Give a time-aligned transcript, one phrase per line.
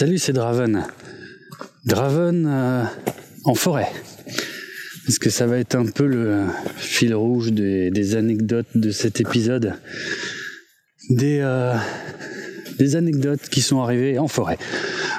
[0.00, 0.86] Salut, c'est Draven.
[1.84, 2.84] Draven euh,
[3.44, 3.92] en forêt.
[5.04, 6.46] Parce que ça va être un peu le
[6.78, 9.74] fil rouge des, anecdotes de cet épisode.
[11.10, 11.74] Des, euh,
[12.78, 14.56] des anecdotes qui sont arrivées en forêt.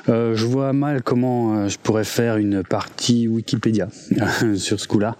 [0.09, 3.87] Euh, je vois mal comment je pourrais faire une partie Wikipédia
[4.55, 5.15] sur ce coup-là,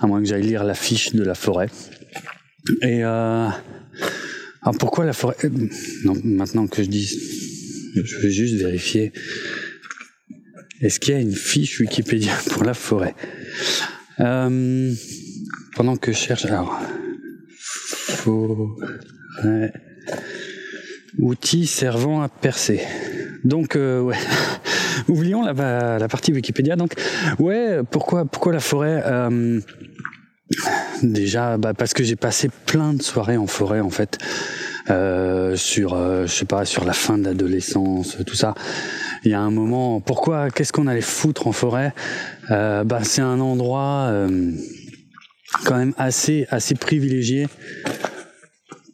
[0.00, 1.70] à moins que j'aille lire la fiche de la forêt.
[2.82, 3.52] Et alors
[4.78, 5.34] pourquoi la forêt?
[6.04, 7.08] Non, maintenant que je dis
[7.94, 9.12] je vais juste vérifier.
[10.80, 13.14] Est-ce qu'il y a une fiche Wikipédia pour la forêt?
[14.20, 14.92] Euh,
[15.74, 16.78] Pendant que je cherche, alors
[18.24, 18.76] forêt
[21.18, 22.80] outils servant à percer.
[23.44, 24.16] Donc euh, ouais,
[25.08, 26.76] oublions la, partie Wikipédia.
[26.76, 26.94] Donc
[27.38, 29.60] ouais, pourquoi pourquoi la forêt euh,
[31.02, 34.18] Déjà, bah, parce que j'ai passé plein de soirées en forêt en fait.
[34.90, 38.54] Euh, sur, euh, je sais pas, sur la fin de l'adolescence, tout ça.
[39.24, 41.94] Il y a un moment, pourquoi, qu'est-ce qu'on allait foutre en forêt?
[42.50, 44.12] Euh, Bah, c'est un endroit
[45.64, 47.46] quand même assez, assez privilégié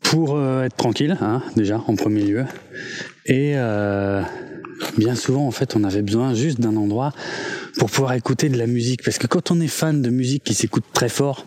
[0.03, 2.45] pour être tranquille, hein, déjà en premier lieu,
[3.27, 3.55] et
[4.97, 7.13] bien souvent en fait on avait besoin juste d'un endroit
[7.79, 9.03] pour pouvoir écouter de la musique.
[9.05, 11.47] Parce que quand on est fan de musique qui s'écoute très fort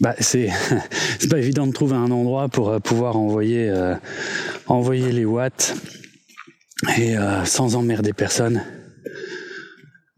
[0.00, 0.48] bah, c'est
[1.18, 3.94] c'est pas évident de trouver un endroit pour euh, pouvoir envoyer euh,
[4.66, 5.74] envoyer les watts
[6.98, 8.62] et euh, sans emmerder personne.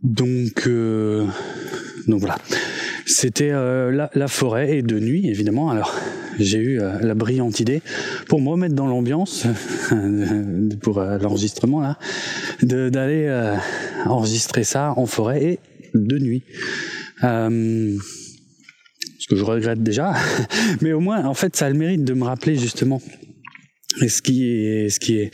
[0.03, 0.69] Donc
[2.07, 2.39] donc voilà.
[3.07, 5.71] C'était la, la, forêt et de nuit évidemment.
[5.71, 5.95] Alors
[6.39, 7.83] j'ai eu la brillante idée
[8.29, 9.47] pour me remettre dans l'ambiance
[10.83, 11.99] pour l'enregistrement là,
[12.63, 13.57] d'aller
[14.07, 15.59] enregistrer ça en forêt et
[15.95, 16.43] de nuit.
[17.25, 17.97] Euh,
[19.29, 20.15] que je regrette déjà,
[20.81, 23.01] mais au moins, en fait, ça a le mérite de me rappeler justement
[23.97, 25.31] ce qui est, ce qui est,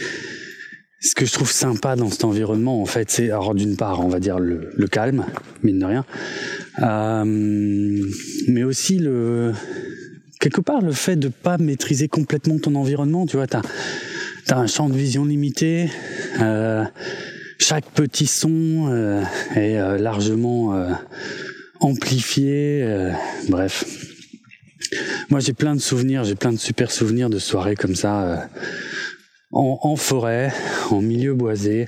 [1.01, 4.09] ce que je trouve sympa dans cet environnement, en fait, c'est, alors d'une part, on
[4.09, 5.27] va dire le, le calme,
[5.63, 6.05] mine de rien,
[6.83, 7.25] euh,
[8.49, 9.53] mais aussi le,
[10.41, 13.63] quelque part, le fait de pas maîtriser complètement ton environnement, tu vois, t'as,
[14.49, 15.91] as un champ de vision limité,
[16.41, 16.85] euh,
[17.59, 19.23] chaque petit son euh,
[19.55, 20.91] est euh, largement euh,
[21.81, 22.83] amplifié.
[22.83, 23.11] Euh,
[23.49, 23.85] bref.
[25.31, 28.23] Moi, j'ai plein de souvenirs, j'ai plein de super souvenirs de soirées comme ça.
[28.23, 28.37] Euh,
[29.57, 30.53] en, forêt,
[30.91, 31.87] en milieu boisé.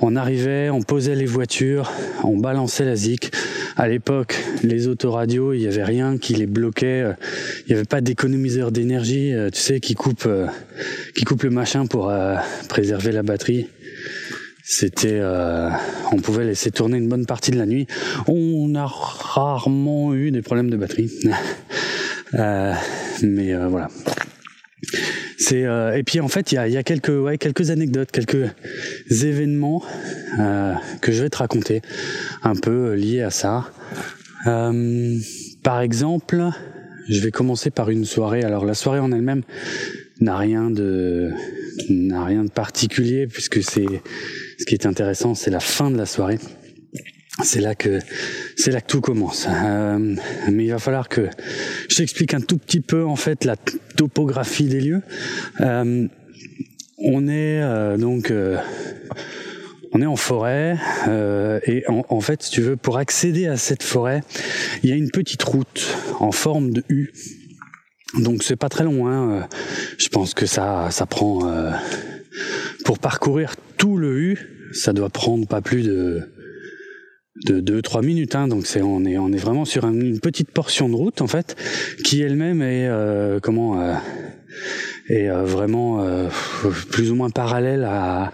[0.00, 1.90] On arrivait, on posait les voitures,
[2.24, 3.32] on balançait la zik.
[3.78, 7.02] À l'époque, les autoradios, il n'y avait rien qui les bloquait.
[7.02, 7.12] Euh,
[7.66, 10.28] il n'y avait pas d'économiseur d'énergie, tu sais, qui coupe,
[11.16, 12.12] qui coupe le machin pour
[12.68, 13.66] préserver la batterie.
[14.68, 15.70] C'était, euh,
[16.10, 17.86] on pouvait laisser tourner une bonne partie de la nuit.
[18.26, 21.08] On a rarement eu des problèmes de batterie,
[22.34, 22.72] euh,
[23.22, 23.86] mais euh, voilà.
[25.38, 28.50] C'est et puis en fait il y a, y a, quelques ouais, quelques anecdotes, quelques
[29.08, 29.82] événements
[31.00, 31.82] que je vais te raconter,
[32.42, 33.70] un peu liés à ça.
[34.44, 36.50] par exemple,
[37.08, 38.42] je vais commencer par une soirée.
[38.42, 39.42] Alors la soirée en elle-même
[40.20, 41.30] n'a rien de
[41.88, 43.86] n'a rien de particulier puisque c'est
[44.58, 46.38] ce qui est intéressant, c'est la fin de la soirée.
[47.42, 47.98] C'est là que
[48.56, 49.46] c'est là que tout commence.
[49.48, 50.16] Euh,
[50.50, 51.28] mais il va falloir que
[51.88, 53.56] je t'explique un tout petit peu en fait la
[53.96, 55.02] topographie des lieux.
[55.60, 56.08] Euh,
[56.98, 58.32] on est euh, donc
[59.92, 60.78] on est en forêt
[61.66, 64.22] et en, en, fait, si tu veux, pour accéder à cette forêt,
[64.82, 67.12] il y a une petite route en forme de U.
[68.14, 69.48] Donc c'est pas très loin.
[69.98, 71.72] je pense que ça ça prend
[72.84, 74.38] pour parcourir tout le U,
[74.72, 76.22] ça doit prendre pas plus de
[77.44, 78.34] de 2-3 minutes.
[78.34, 81.26] Hein, donc c'est on est on est vraiment sur une petite portion de route en
[81.26, 81.56] fait
[82.04, 83.94] qui elle-même est euh, comment euh,
[85.08, 86.28] est euh, vraiment euh,
[86.90, 88.32] plus ou moins parallèle à,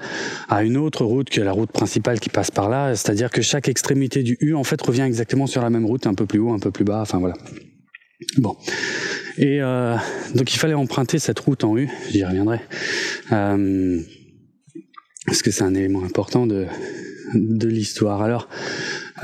[0.49, 2.95] à une autre route que la route principale qui passe par là.
[2.95, 6.15] C'est-à-dire que chaque extrémité du U en fait revient exactement sur la même route, un
[6.15, 7.01] peu plus haut, un peu plus bas.
[7.01, 7.35] Enfin voilà.
[8.39, 8.57] Bon.
[9.39, 9.97] Et euh,
[10.35, 12.61] donc il fallait emprunter cette route en U, j'y reviendrai.
[13.33, 14.01] Euh,
[15.27, 16.67] parce que c'est un élément important de,
[17.35, 18.23] l'histoire.
[18.23, 18.49] Alors,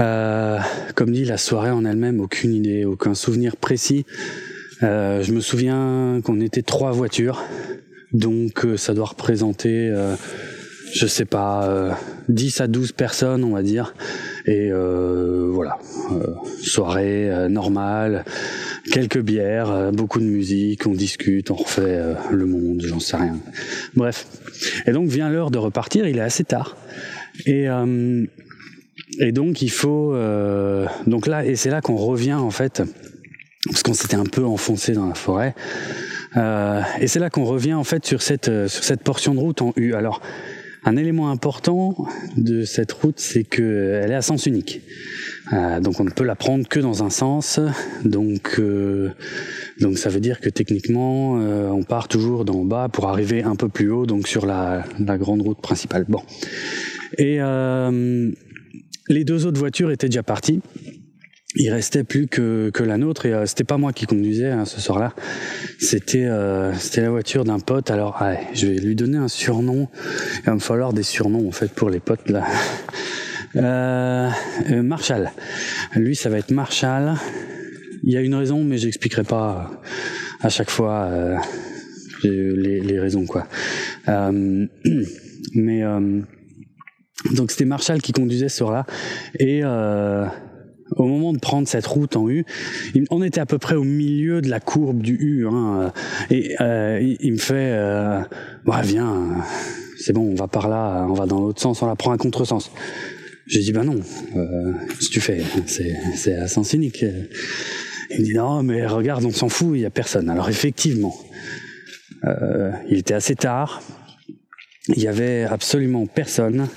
[0.00, 0.58] euh,
[0.94, 4.06] comme dit, la soirée en elle-même, aucune idée, aucun souvenir précis.
[4.80, 7.42] Je me souviens qu'on était trois voitures,
[8.12, 9.92] donc ça doit représenter,
[10.94, 11.98] je sais pas,
[12.28, 13.92] 10 à 12 personnes, on va dire.
[14.46, 15.78] Et voilà,
[16.62, 18.24] soirée normale,
[18.92, 22.00] quelques bières, beaucoup de musique, on discute, on refait
[22.30, 23.38] le monde, j'en sais rien.
[23.94, 24.26] Bref,
[24.86, 26.76] et donc vient l'heure de repartir, il est assez tard.
[27.46, 28.24] Et, euh,
[29.20, 30.14] et donc il faut...
[30.14, 32.82] Euh, donc là, et c'est là qu'on revient en fait,
[33.66, 35.54] parce qu'on s'était un peu enfoncé dans la forêt.
[36.36, 39.62] Euh, et c'est là qu'on revient en fait sur cette, sur cette portion de route
[39.62, 39.94] en U.
[39.94, 40.20] Alors,
[40.88, 41.94] un élément important
[42.38, 44.80] de cette route, c'est qu'elle est à sens unique.
[45.52, 47.60] Euh, donc on ne peut la prendre que dans un sens.
[48.06, 49.10] Donc, euh,
[49.96, 53.68] ça veut dire que techniquement, euh, on part toujours d'en bas pour arriver un peu
[53.68, 56.06] plus haut, donc sur la, grande route principale.
[57.18, 57.38] Et
[59.10, 60.60] les deux autres voitures étaient déjà parties
[61.58, 64.64] il restait plus que, que la nôtre et euh, c'était pas moi qui conduisais hein,
[64.64, 65.12] ce soir-là.
[65.80, 67.90] C'était euh, c'était la voiture d'un pote.
[67.90, 68.22] Alors
[68.54, 69.88] je vais lui donner un surnom.
[70.38, 72.46] Il va me falloir des surnoms en fait pour les potes là.
[73.56, 74.30] Euh,
[74.70, 75.32] euh Marshall.
[75.96, 77.14] Lui ça va être Marshall.
[78.04, 79.82] Il y a une raison mais j'expliquerai pas
[80.40, 81.10] à chaque fois
[82.22, 83.48] les, les, raisons quoi.
[85.54, 85.82] mais
[87.32, 88.86] donc c'était Marshall qui conduisait ce soir-là
[89.40, 89.62] et
[90.96, 92.44] au moment de prendre cette route en U,
[93.10, 95.92] on était à peu près au milieu de la courbe du U, hein,
[96.30, 98.20] et euh, il, me fait, euh,
[98.82, 99.36] viens,
[99.98, 102.16] c'est bon, on va par là, on va dans l'autre sens, on la prend à
[102.16, 102.70] contresens.
[103.46, 104.00] J'ai dit bah non,
[104.36, 106.74] euh, ce que tu fais, c'est à sens.
[106.74, 110.28] Il me dit non mais regarde, on s'en fout, il y a personne.
[110.28, 111.14] Alors effectivement,
[112.24, 113.80] euh, il était assez tard,
[114.88, 116.68] il y avait absolument personne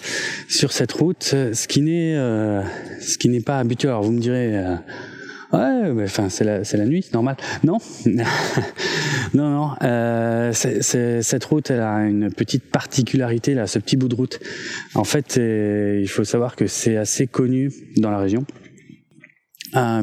[0.50, 2.62] sur cette route, ce qui n'est euh,
[3.00, 3.92] ce qui n'est pas habituel.
[3.92, 4.76] Alors vous me direz euh,
[5.54, 7.38] ouais, mais enfin c'est la c'est la nuit, c'est normal.
[7.64, 7.78] Non,
[9.34, 9.70] non non.
[9.82, 14.40] Euh, c'est, cette route, elle a une petite particularité là, ce petit bout de route.
[14.94, 18.46] En fait, il faut savoir que c'est assez connu dans la région,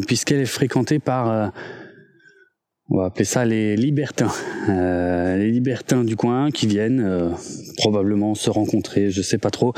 [0.06, 1.52] puisqu'elle est fréquentée par
[2.90, 4.32] on va appeler ça les libertins,
[4.68, 7.28] euh, les libertins du coin qui viennent euh,
[7.76, 9.74] probablement se rencontrer, je sais pas trop.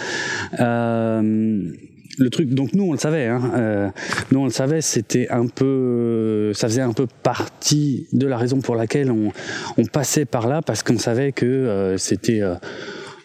[0.60, 1.72] Euh,
[2.18, 3.88] le truc, donc nous on le savait, hein, euh,
[4.30, 8.60] nous on le savait, c'était un peu, ça faisait un peu partie de la raison
[8.60, 9.32] pour laquelle on,
[9.76, 12.42] on passait par là parce qu'on savait que euh, c'était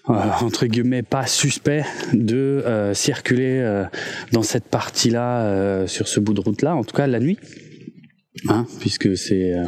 [0.07, 1.83] entre guillemets pas suspect
[2.13, 3.83] de circuler
[4.31, 7.37] dans cette partie-là sur ce bout de route-là, en tout cas la nuit
[8.47, 9.65] hein, puisque c'est euh,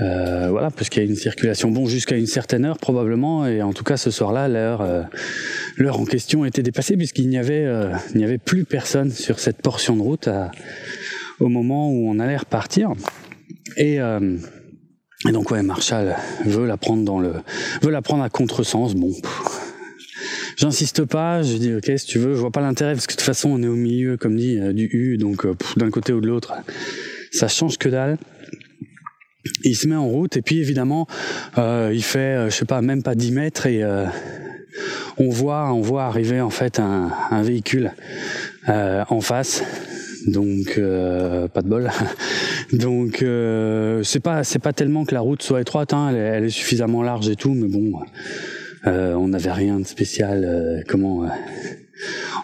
[0.00, 3.72] euh, voilà, puisqu'il y a une circulation bon jusqu'à une certaine heure probablement, et en
[3.72, 5.02] tout cas ce soir-là, l'heure euh,
[5.88, 7.66] en question était dépassée puisqu'il n'y avait
[8.14, 10.28] avait plus personne sur cette portion de route
[11.40, 12.90] au moment où on allait repartir.
[13.76, 13.98] Et
[15.26, 17.32] et donc ouais, Marshall veut la prendre dans le
[17.82, 18.94] veut la prendre à contresens.
[18.94, 19.12] Bon,
[20.56, 21.42] j'insiste pas.
[21.42, 23.50] Je dis ok si tu veux, je vois pas l'intérêt parce que de toute façon
[23.50, 25.46] on est au milieu comme dit du U, donc
[25.76, 26.52] d'un côté ou de l'autre
[27.34, 28.16] ça change que dalle.
[29.64, 31.06] Il se met en route et puis évidemment,
[31.58, 34.06] euh, il fait, euh, je sais pas, même pas 10 mètres et euh,
[35.18, 37.92] on voit, on voit arriver en fait un, véhicule
[38.66, 39.62] en face.
[40.26, 41.90] Donc pas de bol.
[42.72, 43.24] Donc
[44.02, 46.50] c'est pas c'est pas tellement que la route soit étroite, hein, elle, est, elle, est,
[46.50, 48.00] suffisamment large et tout, mais bon,
[48.86, 50.82] on n'avait rien de spécial.
[50.88, 51.28] comment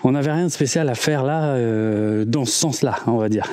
[0.04, 3.46] on n'avait rien de spécial à faire là, euh, dans ce sens-là, on va dire.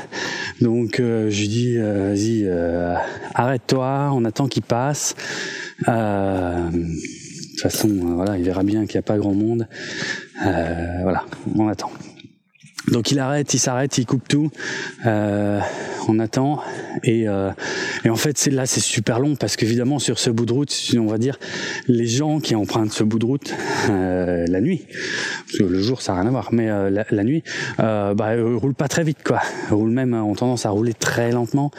[0.61, 2.49] Donc euh, je lui dis, euh, vas-y,
[3.33, 5.15] arrête-toi, on attend qu'il passe.
[5.85, 9.67] de toute façon, voilà, il verra bien qu'il n'y a pas grand monde.
[10.41, 11.91] voilà, on attend.
[12.91, 14.49] Donc il arrête, il s'arrête, il coupe tout.
[15.05, 15.59] Euh,
[16.09, 16.59] on attend
[17.03, 17.51] et, euh,
[18.05, 21.05] et en fait là c'est super long parce qu'évidemment sur ce bout de route, on
[21.05, 21.37] va dire
[21.87, 23.53] les gens qui empruntent ce bout de route
[23.89, 24.85] euh, la nuit,
[25.45, 27.43] parce que le jour ça n'a rien à voir, mais euh, la, nuit,
[27.77, 31.71] bah roulent pas très vite quoi, roulent même ont tendance à rouler très lentement.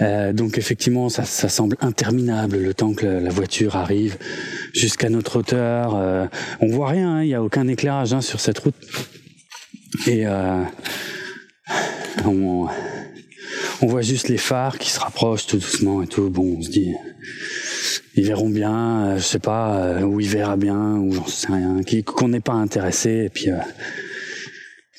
[0.00, 4.16] Donc effectivement ça, ça, semble interminable le temps que la, voiture arrive
[4.74, 6.28] jusqu'à notre hauteur.
[6.60, 8.74] on voit rien, hein, il n'y a aucun éclairage hein, sur cette route.
[10.06, 10.62] Et euh,
[12.24, 12.68] on,
[13.82, 16.30] voit juste les phares qui se rapprochent tout doucement et tout.
[16.30, 16.94] Bon, on se dit,
[18.16, 21.52] ils verront bien, euh, je sais pas, euh, ou il verra bien, ou j'en sais
[21.52, 23.56] rien, qu'on n'est pas intéressé, et puis euh,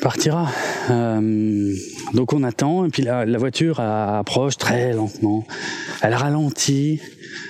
[0.01, 0.51] partira.
[2.13, 5.45] Donc on attend, et puis la, la voiture approche très lentement.
[6.01, 6.99] Elle ralentit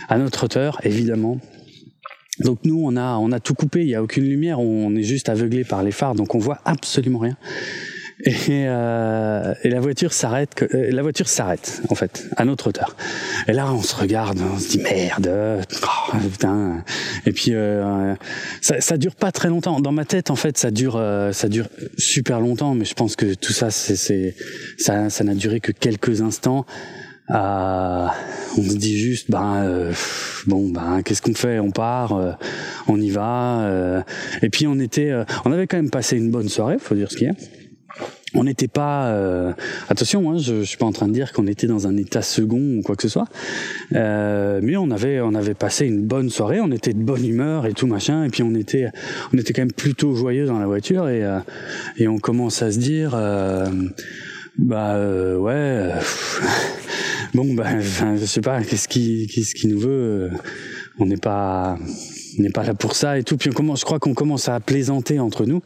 [0.10, 1.40] à notre hauteur, évidemment.
[2.44, 5.04] Donc nous, on a, on a tout coupé, il n'y a aucune lumière, on est
[5.04, 7.38] juste aveuglé par les phares, donc on voit absolument rien.
[8.24, 12.96] Et, euh, et la voiture s'arrête, euh, la voiture s'arrête en fait à notre hauteur.
[13.48, 15.32] Et là, on se regarde, on se dit merde,
[15.84, 16.84] oh, putain.
[17.26, 18.14] Et puis euh,
[18.62, 19.80] ça, ça dure pas très longtemps.
[19.80, 21.68] Dans ma tête, en fait, ça dure, euh, ça dure
[21.98, 24.36] super longtemps, mais je pense que tout ça, c'est,
[24.78, 26.66] ça, ça n'a duré que quelques instants.
[27.34, 28.08] Euh,
[28.58, 29.94] on se dit juste, ben euh,
[30.48, 31.60] bon, ben qu'est-ce qu'on fait?
[31.60, 32.32] On part, euh,
[32.88, 34.04] on y va.
[34.42, 35.14] et puis on était,
[35.46, 37.34] on avait quand même passé une bonne soirée, faut dire ce qu'il y a.
[38.34, 39.54] on n'était pas euh,
[39.90, 42.22] attention hein, je, je suis pas en train de dire qu'on était dans un état
[42.22, 43.28] second ou quoi que ce soit
[43.94, 47.66] euh, mais on avait on avait passé une bonne soirée on était de bonne humeur
[47.66, 48.88] et tout machin et puis on était
[49.34, 51.40] on était quand même plutôt joyeux dans la voiture et euh,
[51.98, 53.66] et on commence à se dire euh,
[54.58, 55.90] bah euh, ouais
[57.34, 60.32] bon bah je sais pas qu'est-ce qui qu'est-ce qui nous veut
[61.00, 61.78] on n'est pas
[62.38, 63.38] on n'est pas là pour ça et tout.
[63.38, 65.62] Puis on commence je crois qu'on commence à plaisanter entre nous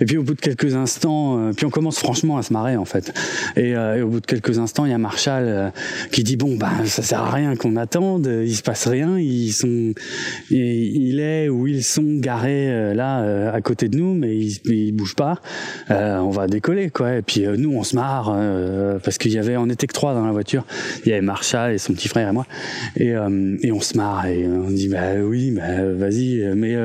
[0.00, 2.76] et puis au bout de quelques instants, euh, puis on commence franchement à se marrer
[2.76, 3.12] en fait.
[3.56, 5.70] Et, euh, au bout de quelques instants, il y a Marshall euh,
[6.10, 9.52] qui dit bon bah ça sert à rien qu'on attende, il se passe rien, ils
[9.52, 9.92] sont,
[10.50, 15.16] il est ou ils sont garés là à côté de nous, mais ils, ils bougent
[15.16, 15.40] pas.
[15.88, 17.16] on va décoller quoi.
[17.16, 18.34] Et puis nous on se marre
[19.02, 20.64] parce qu'il y avait, on était que trois dans la voiture.
[21.04, 22.46] Il y avait Marshall et son petit frère et moi.
[22.96, 23.12] Et,
[23.72, 26.76] on se marre et on dit bah oui, bah vas-y, mais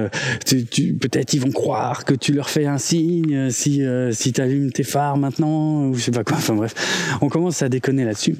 [1.00, 4.42] peut-être ils vont croire que tu leur fais un signe, euh, si, euh, si tu
[4.42, 6.38] allumes tes phares maintenant, ou je sais pas quoi.
[6.38, 6.74] Enfin bref,
[7.22, 8.36] on commence à déconner là-dessus.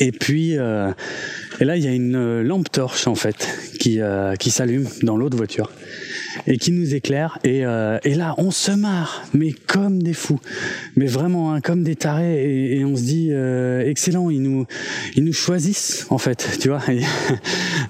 [0.00, 0.92] Et puis, euh,
[1.60, 5.16] et là, il y a une lampe torche en fait qui, euh, qui s'allume dans
[5.16, 5.70] l'autre voiture
[6.46, 7.38] et qui nous éclaire.
[7.44, 10.40] Et, euh, et là, on se marre, mais comme des fous,
[10.96, 12.76] mais vraiment hein, comme des tarés.
[12.76, 14.66] Et, on se dit euh, excellent, ils nous
[15.16, 16.82] ils nous choisissent en fait, tu vois.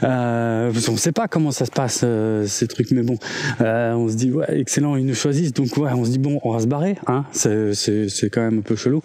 [0.02, 2.04] Euh, on sait pas comment ça se passe
[2.46, 3.18] ces trucs, mais bon,
[3.60, 5.52] on se dit excellent, ils nous choisissent.
[5.52, 6.96] Donc ouais, on se dit bon, on va se barrer.
[7.06, 9.02] Hein, c'est quand même un peu chelou.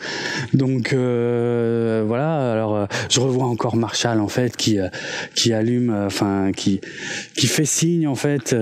[0.54, 2.52] Donc voilà.
[2.52, 4.80] Alors je revois encore Marshall en fait qui
[5.36, 6.82] qui allume, enfin qui
[7.36, 8.56] qui fait signe en fait.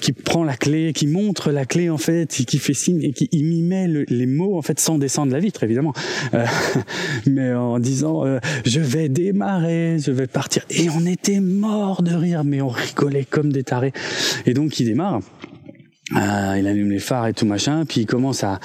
[0.00, 3.28] Qui prend la clé, qui montre la clé en fait, qui fait signe et qui
[3.32, 5.92] il met le, les mots en fait sans descendre la vitre évidemment,
[6.34, 6.44] euh,
[7.26, 12.14] mais en disant euh, je vais démarrer, je vais partir et on était mort de
[12.14, 13.92] rire, mais on rigolait comme des tarés
[14.46, 15.20] et donc il démarre.
[16.16, 18.60] Euh, il allume les phares et tout machin, puis il commence à,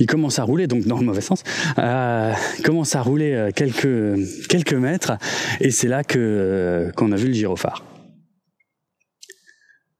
[0.00, 1.44] il commence à rouler, donc dans le mauvais sens.
[1.78, 4.18] Il commence à rouler quelques
[4.48, 5.12] quelques mètres,
[5.60, 7.84] et c'est là que qu'on a vu le gyrophare.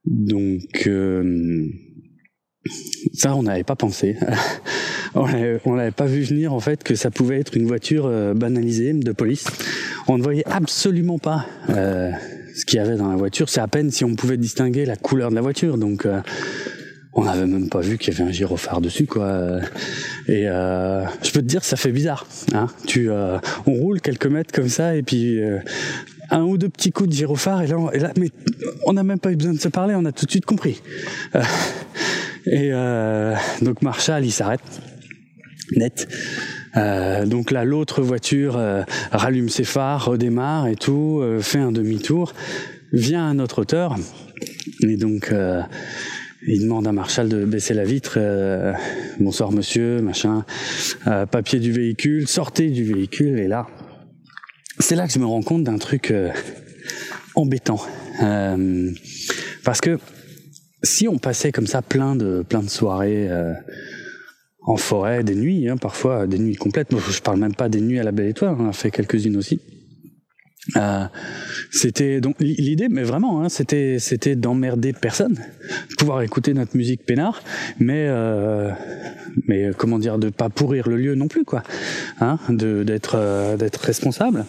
[0.05, 1.67] Donc euh,
[3.13, 4.17] ça, on n'avait pas pensé.
[5.15, 8.93] on l'avait pas vu venir en fait que ça pouvait être une voiture euh, banalisée
[8.93, 9.45] de police.
[10.07, 12.11] On ne voyait absolument pas euh,
[12.55, 13.49] ce qu'il y avait dans la voiture.
[13.49, 15.77] C'est à peine si on pouvait distinguer la couleur de la voiture.
[15.77, 16.07] Donc
[17.13, 19.59] on n'avait même pas vu qu'il y avait un gyrophare dessus quoi.
[20.27, 22.25] Et je peux te dire, ça fait bizarre.
[22.53, 25.39] Hein tu, on roule quelques mètres comme ça et puis
[26.31, 28.29] un ou deux petits coups de gyrophare et là, et là mais
[28.85, 30.81] on n'a même pas eu besoin de se parler, on a tout de suite compris.
[31.35, 31.43] Euh,
[32.45, 34.61] et euh, donc Marshall, il s'arrête
[35.75, 36.07] net.
[36.77, 38.59] Euh, donc là, l'autre voiture
[39.11, 42.33] rallume ses phares, redémarre et tout, fait un demi-tour,
[42.93, 43.97] vient à notre hauteur
[44.81, 45.33] et donc
[46.47, 48.17] il demande à Marshall de baisser la vitre.
[49.19, 50.45] bonsoir monsieur, machin,
[51.29, 53.67] papier du véhicule, sortez du véhicule et là,
[54.81, 56.31] c'est là que je me rends compte d'un truc euh,
[57.35, 57.79] embêtant.
[58.21, 58.91] Euh,
[59.63, 59.99] parce que
[60.83, 63.53] si on passait comme ça plein de, plein de soirées euh,
[64.63, 67.81] en forêt, des nuits, hein, parfois des nuits complètes, moi, je parle même pas des
[67.81, 69.61] nuits à la belle étoile, on a fait quelques-unes aussi.
[71.71, 75.37] C'était donc l'idée, mais vraiment, hein, c'était c'était d'emmerder personne,
[75.97, 77.41] pouvoir écouter notre musique peinard,
[77.79, 78.07] mais
[79.47, 81.63] mais comment dire, de pas pourrir le lieu non plus, quoi,
[82.19, 84.45] hein, de d'être d'être responsable.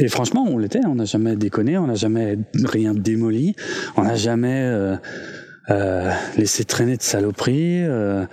[0.00, 0.80] Et franchement, on l'était.
[0.86, 3.54] On n'a jamais déconné, on n'a jamais rien démoli,
[3.96, 4.96] on n'a jamais euh,
[5.70, 7.84] euh, laissé traîner de saloperies.
[7.84, 8.24] Euh,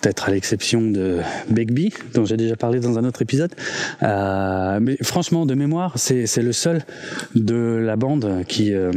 [0.00, 1.18] peut-être à l'exception de
[1.50, 3.54] Begbie, dont j'ai déjà parlé dans un autre épisode.
[4.02, 6.82] Euh, mais franchement, de mémoire, c'est le seul
[7.34, 8.90] de la bande qui euh,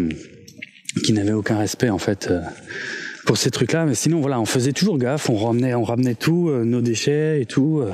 [1.03, 2.31] qui n'avait aucun respect en fait.
[3.31, 6.49] Pour ces trucs-là, mais sinon voilà, on faisait toujours gaffe, on ramenait, on ramenait tout,
[6.49, 7.93] euh, nos déchets et tout, euh,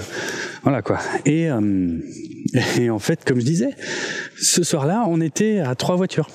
[0.64, 0.98] voilà quoi.
[1.28, 2.00] Et, euh,
[2.80, 3.70] et en fait, comme je disais,
[4.42, 6.28] ce soir-là, on était à trois voitures.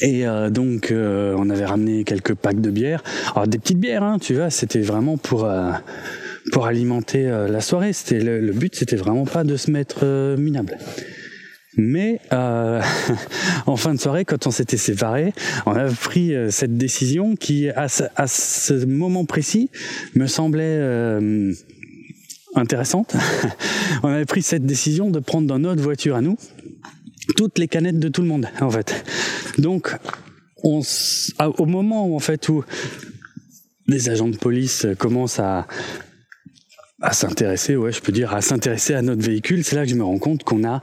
[0.00, 3.02] Et donc, on avait ramené quelques packs de bière.
[3.34, 5.50] Alors, des petites bières, hein, tu vois, c'était vraiment pour
[6.52, 7.92] pour alimenter la soirée.
[7.92, 10.78] C'était le, but, c'était vraiment pas de se mettre minable.
[11.76, 12.82] Mais euh,
[13.66, 15.32] en fin de soirée, quand on s'était séparés,
[15.66, 19.70] on a pris euh, cette décision qui, à ce, moment précis,
[20.14, 21.52] me semblait euh,
[22.54, 23.16] intéressante.
[24.02, 26.36] on avait pris cette décision de prendre dans notre voiture à nous
[27.36, 29.04] toutes les canettes de tout le monde, en fait.
[29.58, 29.96] Donc,
[30.62, 30.82] on,
[31.38, 32.64] au moment en fait, où
[33.86, 35.66] les agents de police commencent à
[37.02, 39.96] à s'intéresser, ouais, je peux dire, à s'intéresser à notre véhicule, c'est là que je
[39.96, 40.82] me rends compte qu'on a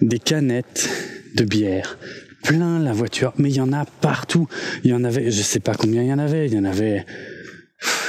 [0.00, 0.88] des canettes
[1.34, 1.98] de bière
[2.42, 4.48] plein la voiture, mais il y en a partout.
[4.84, 6.64] Il y en avait, je sais pas combien il y en avait, il y en
[6.64, 7.06] avait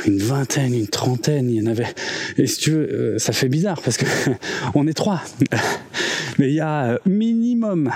[0.06, 1.88] une vingtaine, une trentaine, il y en avait.
[2.38, 4.06] Et si tu veux, euh, ça fait bizarre parce que
[4.76, 5.22] on est trois.
[6.40, 7.92] Mais il y a minimum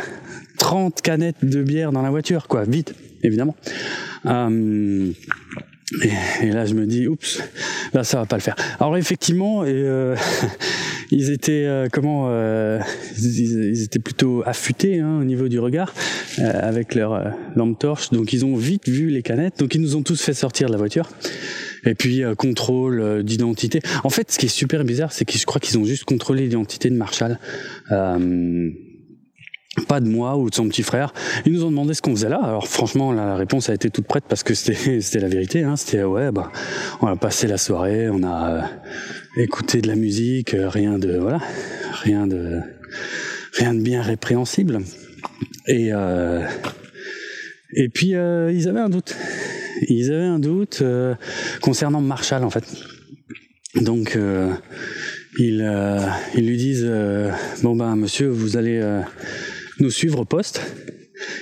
[0.60, 3.56] 30 canettes de bière dans la voiture, quoi, vite, évidemment.
[4.26, 5.12] Euh,
[6.42, 7.42] et, là, je me dis, oups,
[7.94, 8.56] là, ça va pas le faire.
[8.80, 10.16] Alors effectivement, et, euh,
[11.12, 12.80] ils étaient euh, comment euh,
[13.18, 15.94] ils, étaient plutôt affûtés hein, au niveau du regard
[16.40, 18.10] euh, avec leur lampe torche.
[18.12, 19.60] Donc ils ont vite vu les canettes.
[19.60, 21.10] Donc ils nous ont tous fait sortir de la voiture.
[21.86, 23.80] Et puis contrôle d'identité.
[24.04, 26.44] En fait, ce qui est super bizarre, c'est que je crois qu'ils ont juste contrôlé
[26.44, 27.40] l'identité de Marshall
[29.86, 31.14] pas de moi ou de son petit frère.
[31.46, 32.40] Ils nous ont demandé ce qu'on faisait là.
[32.44, 35.64] Alors franchement, la réponse a été toute prête parce que c'était la vérité.
[35.64, 35.76] Hein.
[35.76, 36.52] C'était ouais, bah,
[37.02, 38.62] on a passé la soirée, on a euh,
[39.42, 41.42] écouté de la musique, euh, rien de voilà,
[42.04, 42.60] rien de
[43.54, 44.80] rien de bien répréhensible.
[45.68, 46.46] Et euh,
[47.94, 49.16] puis ils avaient un doute.
[49.88, 50.82] Ils avaient un doute
[51.62, 52.64] concernant Marshall en fait.
[53.76, 54.18] Donc
[55.38, 56.90] ils, ils lui disent
[57.62, 58.82] bon ben monsieur vous allez
[59.80, 60.62] nous suivre au poste.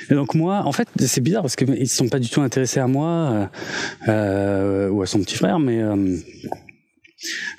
[0.09, 2.79] Et donc moi, en fait, c'est bizarre parce qu'ils ne sont pas du tout intéressés
[2.79, 3.49] à moi
[4.07, 6.15] euh, euh, ou à son petit frère, mais euh,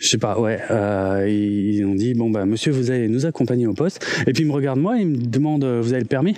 [0.00, 0.60] je sais pas, ouais.
[0.70, 4.04] Euh, ils ont dit bon bah monsieur, vous allez nous accompagner au poste.
[4.26, 6.36] Et puis ils me regardent moi, ils me demandent vous avez le permis?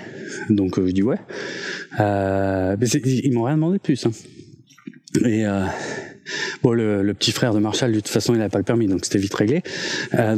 [0.50, 1.18] Donc je dis ouais.
[1.99, 4.04] mais ils m'ont rien demandé de plus.
[4.07, 4.11] Hein.
[5.25, 5.45] Et
[6.62, 9.04] bon, le, petit frère de Marshall, de toute façon, il n'avait pas le permis, donc
[9.04, 9.62] c'était vite réglé.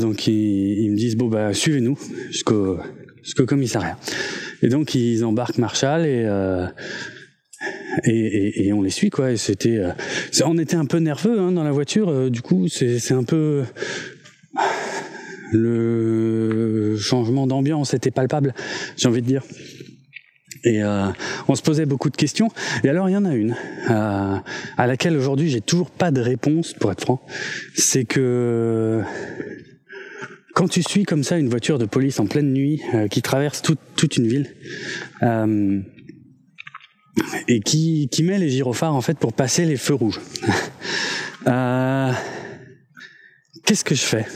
[0.00, 1.98] donc ils, ils, me disent bon bah suivez-nous
[2.30, 2.78] jusqu'au
[3.22, 3.98] jusqu'au commissariat.
[4.62, 6.66] Et donc ils embarquent Marshall et euh,
[8.04, 9.32] et, et, on les suit quoi.
[9.32, 9.92] Et c'était, euh,
[10.44, 12.08] on était un peu nerveux hein, dans la voiture.
[12.08, 13.64] Euh, du coup, c'est un peu
[15.52, 18.54] le changement d'ambiance était palpable.
[18.96, 19.42] J'ai envie de dire.
[20.62, 20.82] Et
[21.48, 22.50] on se posait beaucoup de questions.
[22.84, 23.56] Et alors il y en a une
[23.88, 24.42] à
[24.86, 27.22] laquelle aujourd'hui j'ai toujours pas de réponse pour être franc.
[27.74, 29.02] C'est que
[30.54, 33.62] quand tu suis comme ça une voiture de police en pleine nuit euh, qui traverse
[33.62, 34.54] toute une ville
[35.22, 35.80] euh,
[37.48, 40.20] et qui, met les gyrophares en fait pour passer les feux rouges,
[41.46, 42.12] euh,
[43.64, 44.26] qu'est-ce que je fais?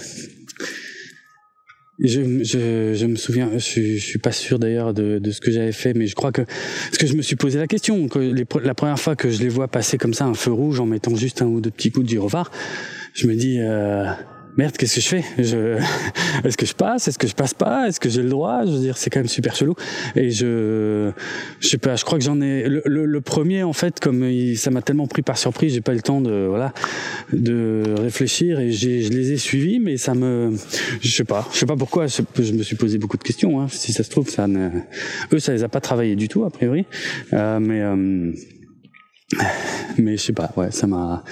[2.00, 5.94] Je, je, me souviens, je, je suis pas sûr d'ailleurs de, ce que j'avais fait,
[5.94, 8.98] mais je crois que parce que je me suis posé la question que la première
[8.98, 11.46] fois que je les vois passer comme ça un feu rouge en mettant juste un
[11.46, 12.50] ou deux petits coups de gyrophare,
[13.14, 14.06] je me dis euh,
[14.56, 15.24] merde, qu'est-ce que je fais?
[15.38, 15.78] Je...
[16.44, 17.08] Est-ce que je passe?
[17.08, 17.88] Est-ce que je passe pas?
[17.88, 18.64] Est-ce que j'ai le droit?
[18.64, 19.74] Je veux dire, c'est quand même super chelou.
[20.16, 21.10] Et je,
[21.60, 24.70] je sais pas, je crois que j'en ai le, le, premier en fait, comme ça
[24.70, 26.72] m'a tellement pris par surprise, j'ai pas eu le temps de voilà
[27.32, 30.52] de réfléchir et je les ai suivis, mais ça me,
[31.00, 33.60] je sais pas, je sais pas pourquoi, je, je me suis posé beaucoup de questions.
[33.60, 33.66] Hein.
[33.70, 34.68] Si ça se trouve, ça ne,
[35.32, 36.84] eux, ça les a pas travaillé du tout a priori,
[37.32, 38.32] euh, mais euh,
[39.98, 41.24] mais je sais pas, ouais, ça m'a.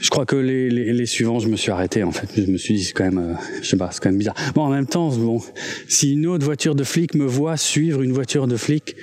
[0.00, 2.28] Je crois que les, les, les, suivants, je me suis arrêté en fait.
[2.36, 4.36] Je me suis dit c'est quand même, euh, je sais pas, c'est quand même bizarre.
[4.54, 5.40] Bon, en même temps, bon,
[5.88, 8.96] si une autre voiture de flic me voit suivre une voiture de flic,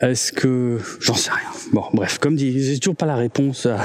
[0.00, 1.48] est-ce que j'en sais rien.
[1.72, 3.78] Bon, bref, comme dit, j'ai toujours pas la réponse à,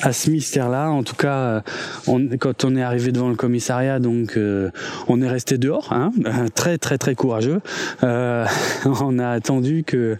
[0.00, 0.88] à ce mystère-là.
[0.90, 1.60] En tout cas, euh,
[2.06, 4.70] on, quand on est arrivé devant le commissariat, donc euh,
[5.08, 6.12] on est resté dehors, hein,
[6.54, 7.60] très très très courageux.
[8.04, 8.46] Euh,
[8.84, 10.16] on a attendu que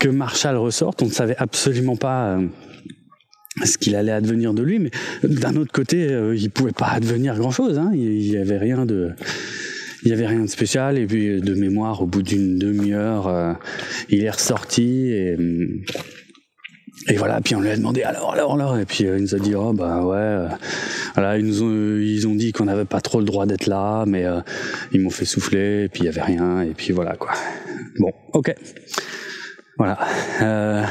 [0.00, 1.02] que Marshall ressorte.
[1.02, 2.38] On ne savait absolument pas.
[3.64, 4.90] ce qu'il allait advenir de lui, mais
[5.24, 7.78] d'un autre côté, il pouvait pas advenir grand-chose.
[7.78, 7.90] Hein.
[7.94, 9.10] Il y avait rien de,
[10.04, 13.52] il y avait rien de spécial et puis de mémoire au bout d'une demi-heure euh,
[14.08, 15.36] il est ressorti et
[17.08, 19.34] et voilà puis on lui a demandé alors alors alors et puis euh, il nous
[19.34, 20.48] a dit oh bah ouais euh,
[21.14, 24.04] voilà ils nous ont ils ont dit qu'on n'avait pas trop le droit d'être là
[24.06, 24.24] mais
[24.92, 27.32] ils m'ont fait souffler et puis il y avait rien et puis voilà quoi.
[27.98, 28.54] Bon ok.
[29.78, 29.98] Voilà.
[30.42, 30.84] Euh,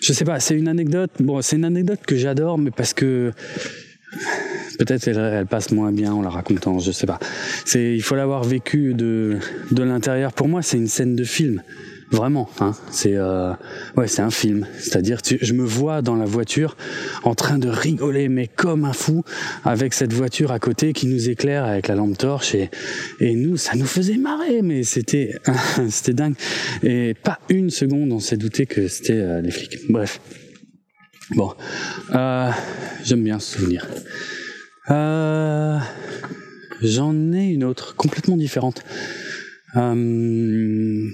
[0.00, 3.32] je sais pas c'est une anecdote bon c'est une anecdote que j'adore mais parce que
[4.78, 7.18] Peut-être elle, passe moins bien en la racontant, je sais pas.
[7.64, 9.38] C'est, il faut l'avoir vécu de,
[9.70, 10.32] de l'intérieur.
[10.32, 11.62] Pour moi, c'est une scène de film.
[12.12, 12.72] Vraiment, hein.
[12.90, 13.54] C'est euh,
[13.96, 14.66] ouais, c'est un film.
[14.78, 16.76] C'est-à-dire, je me vois dans la voiture
[17.22, 19.24] en train de rigoler, mais comme un fou,
[19.64, 22.68] avec cette voiture à côté qui nous éclaire avec la lampe torche et
[23.20, 25.36] et nous, ça nous faisait marrer, mais c'était
[25.88, 26.34] c'était dingue.
[26.82, 29.78] Et pas une seconde, on s'est douté que c'était euh, les flics.
[29.88, 30.20] Bref.
[31.34, 31.52] Bon,
[32.14, 32.50] euh,
[33.04, 33.86] j'aime bien ce souvenir.
[34.90, 35.78] Euh,
[36.82, 38.82] J'en ai une autre, complètement différente.
[39.76, 41.08] Euh,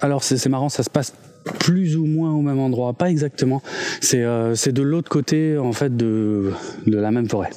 [0.00, 1.14] alors c'est marrant, ça se passe
[1.60, 3.62] plus ou moins au même endroit, pas exactement.
[4.00, 6.50] C'est euh, de l'autre côté en fait de,
[6.86, 7.50] de la même forêt,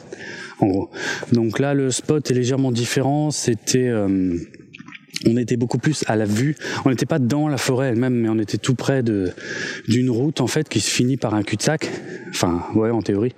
[0.60, 0.90] en gros.
[1.32, 3.32] Donc là le spot est légèrement différent.
[3.32, 3.90] C'était
[5.26, 6.56] on était beaucoup plus à la vue.
[6.86, 9.32] On n'était pas dans la forêt elle-même, mais on était tout près de
[9.88, 11.90] d'une route en fait qui se finit par un cul-de-sac.
[12.30, 13.34] Enfin, ouais, en théorie,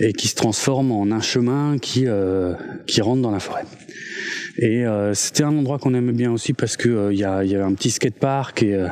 [0.00, 2.54] et qui se transforme en un chemin qui euh,
[2.86, 3.64] qui rentre dans la forêt.
[4.56, 7.42] Et euh, c'était un endroit qu'on aimait bien aussi parce que euh, il y, a,
[7.44, 8.88] y, avait un petit skatepark et euh,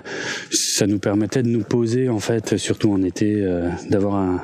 [0.50, 3.46] ça nous permettait de nous poser en fait, surtout en été,
[3.88, 4.42] d'avoir un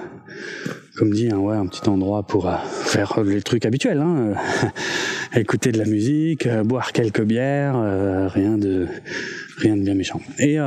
[0.99, 5.41] comme dit, hein, ouais, un petit endroit pour euh, faire les trucs habituels, hein, euh,
[5.41, 7.77] écouter de la musique, euh, boire quelques bières,
[8.33, 8.89] rien de
[9.59, 10.21] rien de bien méchant.
[10.41, 10.59] Et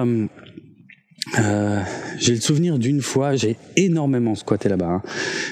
[2.18, 5.02] j'ai le souvenir d'une fois, j'ai énormément squatté là-bas, hein,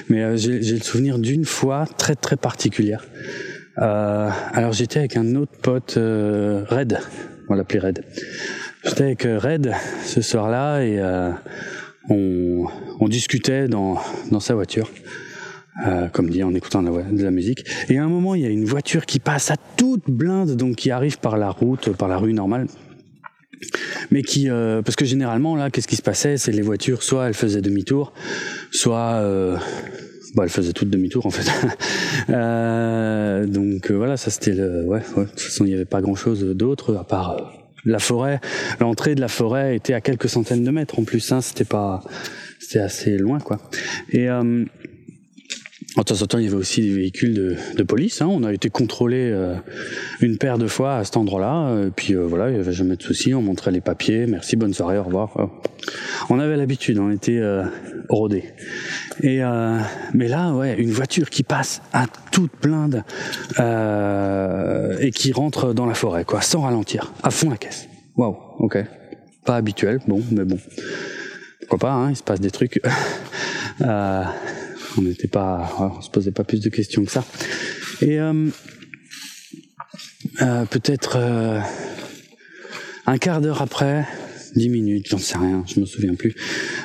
[0.08, 3.06] mais j'ai le souvenir d'une fois très très particulière.
[3.76, 6.98] alors j'étais avec un autre pote, Red,
[7.48, 8.04] on l'appelait Red.
[8.84, 9.72] J'étais avec Red
[10.04, 10.98] ce soir-là et
[12.10, 13.98] on, discutait dans,
[14.40, 14.90] sa voiture.
[15.86, 17.64] Euh, comme dit en écoutant de la musique.
[17.88, 20.76] Et à un moment, il y a une voiture qui passe à toute blinde, donc
[20.76, 22.66] qui arrive par la route, par la rue normale.
[24.10, 26.36] Mais qui, euh, parce que généralement là, qu'est-ce qui se passait?
[26.36, 28.12] C'est les voitures, soit elles faisaient demi-tour,
[28.72, 29.56] soit euh,
[30.34, 31.46] bah, elles faisaient toutes demi-tour en fait.
[33.46, 36.44] donc voilà, ça c'était le, ouais, ouais, de toute façon il n'y avait pas grand-chose
[36.44, 37.52] d'autre à part
[37.84, 38.40] la forêt,
[38.80, 41.32] l'entrée de la forêt était à quelques centaines de mètres en plus.
[41.32, 42.02] Hein, c'était pas,
[42.58, 43.58] c'était assez loin quoi.
[44.10, 44.28] Et
[45.96, 48.22] euh, de temps en temps, il y avait aussi des véhicules de, de police.
[48.22, 48.28] Hein.
[48.30, 49.56] On a été contrôlé euh,
[50.20, 51.86] une paire de fois à cet endroit-là.
[51.86, 53.34] Et puis euh, voilà, il n'y avait jamais de souci.
[53.34, 54.26] On montrait les papiers.
[54.26, 55.30] Merci, bonne soirée, au revoir.
[56.28, 57.64] On avait l'habitude, on était euh,
[58.08, 58.44] rodés.
[59.22, 59.40] Et
[60.14, 63.04] mais là, ouais, une voiture qui passe à toute blinde
[63.58, 67.86] et qui rentre dans la forêt, quoi, sans ralentir, à fond la caisse.
[68.16, 68.78] Waouh, ok,
[69.44, 70.58] pas habituel, bon, mais bon,
[71.60, 72.80] pourquoi pas hein, Il se passe des trucs.
[74.98, 77.24] on n'était pas, on se posait pas plus de questions que ça.
[78.02, 78.48] Et euh,
[80.42, 81.60] euh, peut-être euh,
[83.06, 84.06] un quart d'heure après,
[84.56, 86.34] dix minutes, j'en sais rien, je me souviens plus.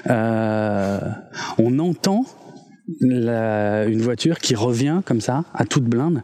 [0.08, 2.26] on entend
[3.02, 6.22] une voiture qui revient comme ça à toute blinde,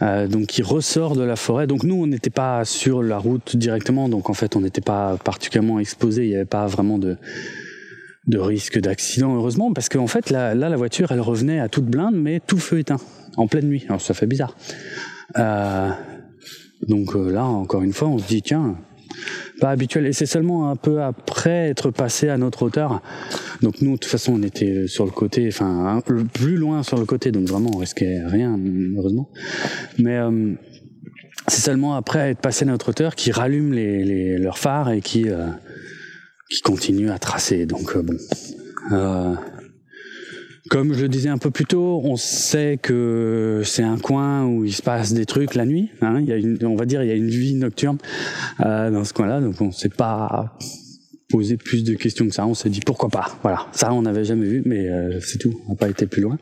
[0.00, 1.66] donc qui ressort de la forêt.
[1.66, 5.16] Donc nous, on n'était pas sur la route directement, donc en fait, on n'était pas
[5.24, 6.24] particulièrement exposé.
[6.24, 7.16] Il n'y avait pas vraiment de
[8.26, 11.86] de risque d'accident, heureusement, parce qu'en fait, là, là, la voiture, elle revenait à toute
[11.86, 13.00] blinde, mais tout feu éteint,
[13.36, 13.84] en pleine nuit.
[13.88, 14.56] Alors ça fait bizarre.
[15.38, 15.90] Euh,
[16.88, 18.76] donc euh, là, encore une fois, on se dit, tiens,
[19.60, 20.06] pas habituel.
[20.06, 23.00] Et c'est seulement un peu après être passé à notre hauteur.
[23.62, 27.04] Donc nous, de toute façon, on était sur le côté, enfin, plus loin sur le
[27.04, 28.58] côté, donc vraiment, on risquait rien,
[28.96, 29.30] heureusement.
[29.98, 30.52] Mais euh,
[31.48, 35.00] c'est seulement après être passé à notre hauteur qu'ils rallument les, les, leurs phares et
[35.00, 35.46] qui euh,
[36.50, 37.66] qui continue à tracer.
[37.66, 38.16] Donc euh, bon.
[38.92, 39.34] Euh,
[40.68, 44.64] comme je le disais un peu plus tôt, on sait que c'est un coin où
[44.64, 45.90] il se passe des trucs la nuit.
[46.02, 46.24] Hein,
[46.62, 47.98] on va dire, il y a une vie nocturne
[48.64, 49.40] euh, dans ce coin-là.
[49.40, 50.58] Donc on ne s'est pas
[51.28, 52.46] posé plus de questions que ça.
[52.46, 53.38] On s'est dit pourquoi pas.
[53.42, 54.88] Voilà, ça on n'avait jamais vu, mais
[55.20, 55.60] c'est tout.
[55.66, 56.38] On n'a pas été plus loin.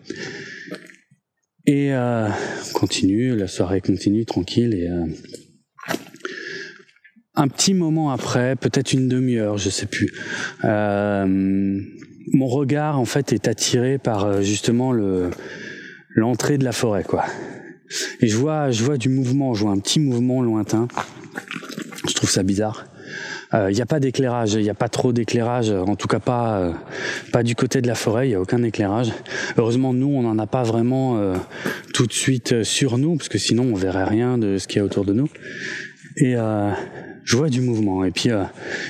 [1.67, 2.29] Et euh,
[2.75, 4.88] continue, la soirée continue tranquille et
[7.35, 10.12] un petit moment après, peut-être une demi-heure, je sais plus.
[10.64, 11.81] Euh,
[12.33, 15.31] mon regard en fait est attiré par euh, justement le
[16.14, 17.25] l'entrée de la forêt, quoi.
[18.20, 20.88] Et je vois, je vois du mouvement, je vois un petit mouvement lointain.
[22.09, 22.87] Je trouve ça bizarre.
[23.53, 26.18] Il euh, n'y a pas d'éclairage, il n'y a pas trop d'éclairage, en tout cas
[26.18, 26.73] pas euh,
[27.33, 29.12] pas du côté de la forêt, il n'y a aucun éclairage.
[29.57, 31.37] Heureusement, nous, on n'en a pas vraiment euh,
[31.92, 34.81] tout de suite sur nous, parce que sinon on verrait rien de ce qu'il y
[34.81, 35.29] a autour de nous.
[36.16, 36.35] Et
[37.25, 38.05] je vois du mouvement.
[38.05, 38.45] Et puis euh,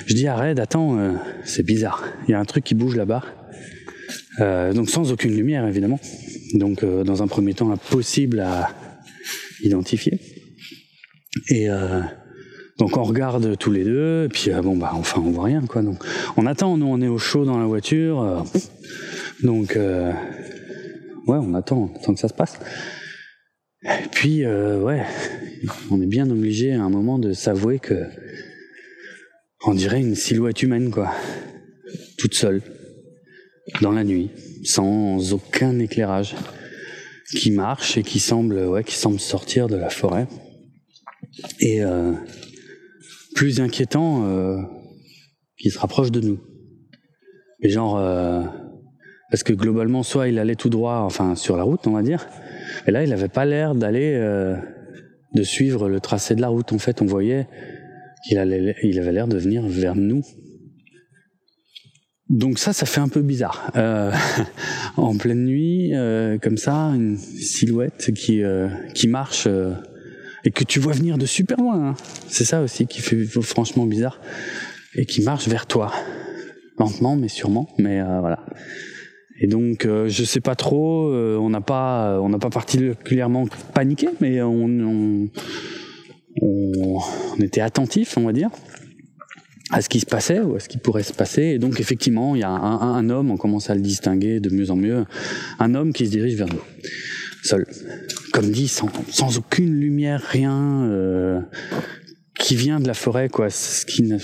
[0.05, 1.13] je dis arrête, attends, euh,
[1.45, 2.03] c'est bizarre.
[2.27, 3.23] Il y a un truc qui bouge là-bas.
[4.39, 5.99] Euh, donc sans aucune lumière évidemment.
[6.53, 8.69] Donc dans un premier temps impossible à
[9.63, 10.19] identifier.
[11.49, 11.67] Et
[12.77, 14.25] donc on regarde tous les deux.
[14.25, 15.81] Et puis bon bah enfin on voit rien quoi.
[15.81, 16.03] Donc
[16.37, 16.77] on attend.
[16.77, 18.45] Nous on est au chaud dans la voiture.
[19.43, 20.13] donc ouais
[21.27, 22.59] on attend, on attend que ça se passe.
[23.83, 25.03] Et puis ouais,
[25.89, 28.05] on est bien obligé à un moment de s'avouer que
[29.65, 31.11] on dirait une silhouette humaine, quoi.
[32.17, 32.61] Toute seule,
[33.81, 34.29] dans la nuit,
[34.63, 36.35] sans aucun éclairage,
[37.31, 38.59] qui marche et qui semble,
[39.17, 40.27] sortir de la forêt.
[41.59, 42.13] Et euh,
[43.33, 44.57] plus inquiétant, euh,
[45.57, 46.39] qui se rapproche de nous.
[47.61, 48.43] Et genre, euh,
[49.31, 52.27] parce que globalement, soit il allait tout droit, enfin sur la route, on va dire,
[52.87, 54.13] et là, il n'avait pas l'air d'aller,
[55.33, 56.71] de suivre le tracé de la route.
[56.71, 57.47] En fait, on voyait
[58.29, 60.23] il, avait l'air de venir vers nous.
[62.29, 63.71] Donc ça, ça fait un peu bizarre.
[63.75, 64.11] Euh,
[64.97, 68.69] en pleine nuit, euh, comme ça, une silhouette qui euh,
[69.07, 69.47] marche.
[70.43, 71.89] Et que tu vois venir de super loin.
[71.89, 71.95] Hein.
[72.27, 74.21] C'est ça aussi qui fait franchement bizarre
[74.95, 75.91] et qui marche vers toi,
[76.77, 77.67] lentement mais sûrement.
[77.79, 78.45] Mais voilà.
[79.39, 81.11] Et donc euh, je sais pas trop.
[81.11, 82.19] On n'a pas,
[82.51, 85.29] particulièrement paniqué, mais on,
[86.41, 86.99] on,
[87.39, 88.49] était attentif, on va dire
[89.71, 91.41] à ce qui se passait ou à ce qui pourrait se passer.
[91.41, 94.69] Et donc effectivement, il y a un, homme, on commence à le distinguer de mieux
[94.69, 95.05] en mieux,
[95.59, 96.61] un homme qui se dirige vers nous,
[97.43, 97.65] seul,
[98.31, 101.41] comme dit, sans, aucune lumière, rien, euh,
[102.37, 104.17] qui vient de la forêt, quoi, ce qui n'a,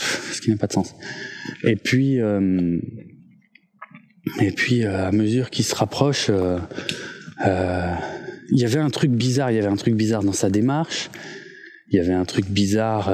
[0.60, 0.94] pas de sens.
[1.64, 2.78] Et puis, euh,
[4.40, 6.30] et puis euh, à mesure qu'il se rapproche,
[7.40, 11.10] il y avait un truc bizarre, il y avait un truc bizarre dans sa démarche,
[11.92, 13.12] il y avait un truc bizarre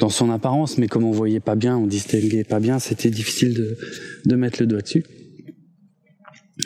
[0.00, 3.76] dans son apparence, mais comme on voyait pas bien, on distinguait pas bien, c'était difficile
[4.24, 5.04] de, mettre le doigt dessus.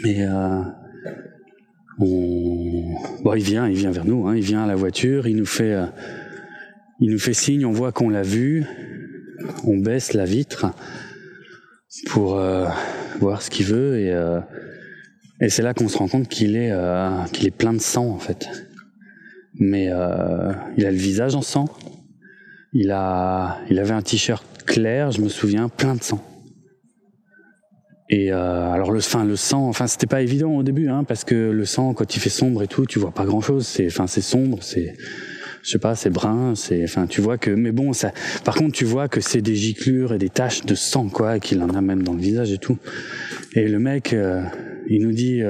[0.05, 0.63] Et euh,
[2.01, 5.87] il vient, vers nous, hein, il vient à la voiture, il nous fait, euh,
[7.01, 8.65] il nous fait signe, on voit qu'on l'a vu,
[9.65, 10.73] on baisse la vitre
[12.07, 12.67] pour euh,
[13.21, 14.41] voir ce qu'il veut et, euh,
[15.49, 18.19] c'est là qu'on se rend compte qu'il est, euh, qu'il est plein de sang en
[18.19, 18.49] fait.
[19.59, 21.67] Mais euh, il a le visage en sang,
[22.73, 26.23] il, a, il avait un t-shirt clair, je me souviens, plein de sang.
[28.09, 31.25] Et euh, alors le, fin, le sang, enfin c'était pas évident au début, hein, parce
[31.25, 33.67] que le sang quand il fait sombre et tout, tu vois pas grand chose.
[33.67, 34.95] C'est, enfin c'est sombre, c'est,
[35.63, 38.13] je sais pas, c'est brun, c'est, enfin tu vois que, mais bon ça.
[38.45, 41.61] Par contre tu vois que c'est des giclures et des taches de sang quoi, qu'il
[41.63, 42.79] en a même dans le visage et tout.
[43.55, 44.43] Et le mec, euh,
[44.89, 45.41] il nous dit,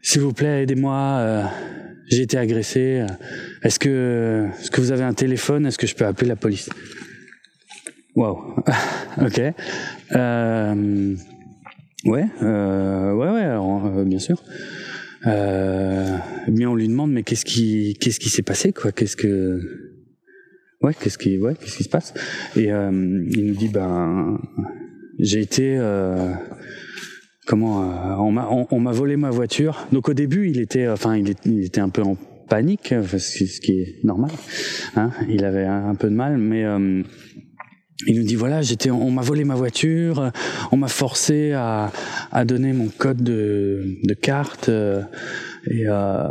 [0.00, 1.50] s'il vous plaît aidez-moi.
[2.10, 3.04] J'ai été agressé.
[3.62, 5.66] Est-ce que, est-ce que vous avez un téléphone?
[5.66, 6.68] Est-ce que je peux appeler la police?
[8.16, 8.56] Waouh.
[9.20, 9.40] ok.
[10.12, 11.14] Euh,
[12.04, 13.42] ouais, euh, ouais, ouais.
[13.42, 14.42] Alors, euh, bien sûr.
[15.22, 18.90] Bien, on lui demande, mais qu'est-ce qui, qu'est-ce qui s'est passé, quoi?
[18.90, 19.60] Qu'est-ce que,
[20.82, 22.12] ouais, qu'est-ce qui, ouais, qu'est-ce qui se passe?
[22.56, 24.40] Et il nous dit, ben,
[25.18, 25.78] j'ai été.
[27.50, 29.86] Euh, comment euh, on m'a on, m'a volé ma voiture.
[29.92, 31.30] Donc au début, il était enfin il,
[31.64, 32.16] était un peu en
[32.48, 34.30] panique, ce qui est normal.
[34.96, 37.02] Hein il avait un, peu de mal, mais euh,
[38.06, 40.32] il nous dit voilà, j'étais, on m'a volé ma voiture,
[40.72, 41.90] on m'a forcé à,
[42.44, 45.02] donner mon code de, carte euh,
[45.70, 46.28] et euh,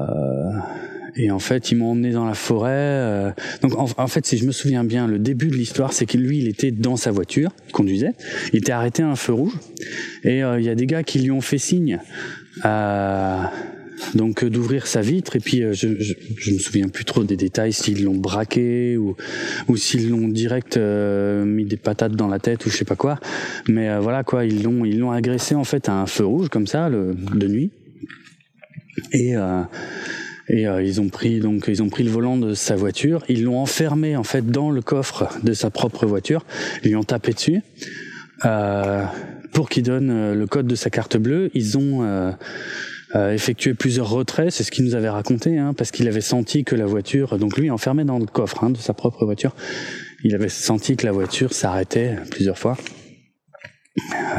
[1.19, 2.71] et en fait, ils m'ont emmené dans la forêt.
[2.71, 3.31] Euh.
[3.61, 6.37] Donc, en, fait, si je me souviens bien, le début de l'histoire, c'est que lui,
[6.37, 8.13] il était dans sa voiture, il conduisait.
[8.53, 9.51] Il était arrêté à un feu rouge.
[10.23, 11.99] Et euh, il y a des gars qui lui ont fait signe.
[12.63, 13.43] Euh,
[14.15, 17.73] donc d'ouvrir sa vitre et puis je, je, je, me souviens plus trop des détails
[17.73, 19.17] s'ils l'ont braqué ou
[19.75, 23.19] s'ils l'ont direct mis des patates dans la tête ou je sais pas quoi
[23.67, 26.65] mais voilà quoi ils l'ont ils l'ont agressé en fait à un feu rouge comme
[26.65, 27.71] ça de nuit
[29.11, 29.35] et
[30.49, 33.43] et euh, ils ont pris donc ils ont pris le volant de sa voiture, ils
[33.43, 36.45] l'ont enfermé en fait dans le coffre de sa propre voiture,
[36.83, 37.61] ils lui ont tapé dessus
[38.45, 39.05] euh,
[39.53, 41.49] pour qu'il donne euh, le code de sa carte bleue.
[41.53, 42.31] Ils ont euh,
[43.15, 46.63] euh, effectué plusieurs retraits, c'est ce qu'il nous avait raconté, hein, parce qu'il avait senti
[46.63, 49.55] que la voiture, donc lui enfermé dans le coffre hein, de sa propre voiture,
[50.23, 52.77] il avait senti que la voiture s'arrêtait plusieurs fois,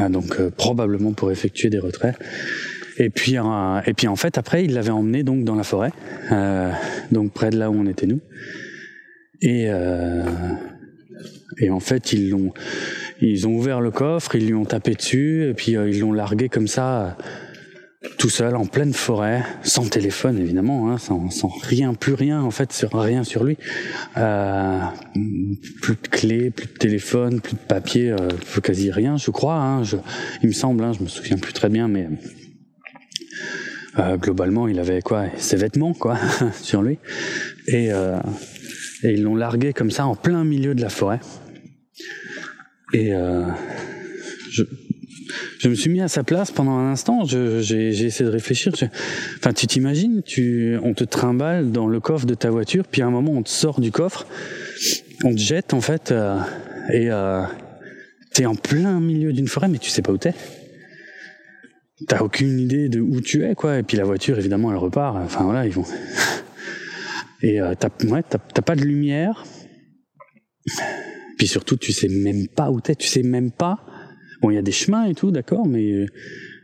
[0.09, 2.15] donc probablement pour effectuer des retraits.
[3.01, 5.91] Et puis, euh, et puis en fait, après, il l'avait emmené donc dans la forêt,
[6.31, 6.71] euh,
[7.11, 8.19] donc près de là où on était nous.
[9.41, 10.23] Et, euh,
[11.57, 12.53] et en fait, ils l'ont,
[13.19, 16.47] ils ont ouvert le coffre, ils lui ont tapé dessus, et puis ils l'ont largué
[16.47, 17.17] comme ça,
[18.19, 22.51] tout seul, en pleine forêt, sans téléphone évidemment, hein, sans, sans, rien, plus rien en
[22.51, 23.57] fait, sur rien sur lui,
[24.13, 28.15] plus de clés, plus de téléphone, plus de papier,
[28.61, 29.55] quasi rien, je crois.
[29.55, 29.81] Hein,
[30.43, 32.07] il me semble, hein, je me souviens plus très bien, mais
[33.99, 36.17] euh, globalement, il avait quoi Ses vêtements, quoi,
[36.61, 36.99] sur lui.
[37.67, 38.17] Et, euh,
[39.03, 41.19] et ils l'ont largué comme ça en plein milieu de la forêt.
[42.93, 43.45] Et euh,
[44.49, 44.63] je,
[45.59, 47.23] je me suis mis à sa place pendant un instant.
[47.23, 48.73] J'ai essayé de réfléchir.
[49.37, 53.05] enfin, tu t'imagines, tu, on te trimballe dans le coffre de ta voiture, puis à
[53.05, 54.25] un moment, on te sort du coffre,
[55.23, 56.39] on te jette en fait, euh,
[56.91, 57.43] et euh,
[58.33, 60.33] t'es en plein milieu d'une forêt, mais tu sais pas où t'es
[62.07, 63.79] t'as aucune idée de où tu es, quoi.
[63.79, 65.17] Et puis la voiture, évidemment, elle repart.
[65.17, 65.85] Enfin voilà, ils vont.
[67.41, 69.43] Et euh, t'as ouais, pas de lumière.
[71.37, 72.95] Puis surtout, tu sais même pas où t'es.
[72.95, 73.79] Tu sais même pas.
[74.41, 76.05] Bon, il y a des chemins et tout, d'accord, mais euh,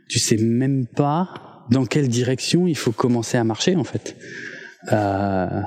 [0.08, 4.16] tu sais même pas dans quelle direction il faut commencer à marcher, en fait.
[4.92, 5.62] Euh,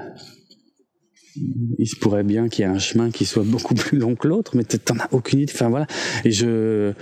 [1.77, 4.27] il se pourrait bien qu'il y ait un chemin qui soit beaucoup plus long que
[4.27, 5.51] l'autre, mais t'en as aucune idée.
[5.53, 5.87] Enfin voilà.
[6.25, 6.93] Et je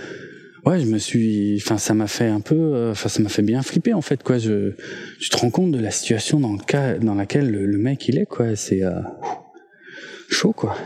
[0.64, 3.62] ouais, je me suis, enfin, ça m'a fait un peu, enfin, ça m'a fait bien
[3.62, 4.38] flipper en fait, quoi.
[4.38, 4.72] Je,
[5.20, 8.18] tu te rends compte de la situation dans le cas, dans laquelle le, mec il
[8.18, 8.56] est, quoi.
[8.56, 8.82] C'est
[10.28, 10.76] chaud, quoi.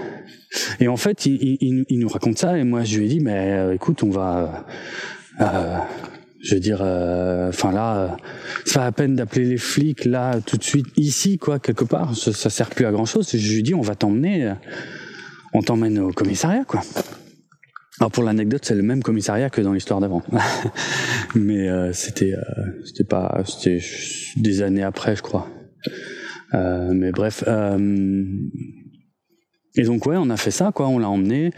[0.80, 3.20] Et en fait, il, il, il, nous raconte ça et moi je lui ai dit,
[3.20, 4.64] mais écoute, on va,
[5.40, 5.78] euh,
[6.40, 8.08] je veux dire, euh, enfin là, euh,
[8.64, 12.16] ça va à peine d'appeler les flics là tout de suite ici quoi quelque part.
[12.16, 13.28] Ça, ça sert plus à grand chose.
[13.32, 14.52] Je lui dis, on va t'emmener,
[15.52, 16.82] on t'emmène au commissariat quoi.
[18.00, 20.22] Alors pour l'anecdote, c'est le même commissariat que dans l'histoire d'avant,
[21.34, 22.34] mais euh, c'était
[22.84, 23.80] c'était pas c'était
[24.36, 25.48] des années après je crois.
[26.52, 27.44] mais bref.
[29.76, 31.50] Et donc ouais, on a fait ça quoi, on l'a emmené.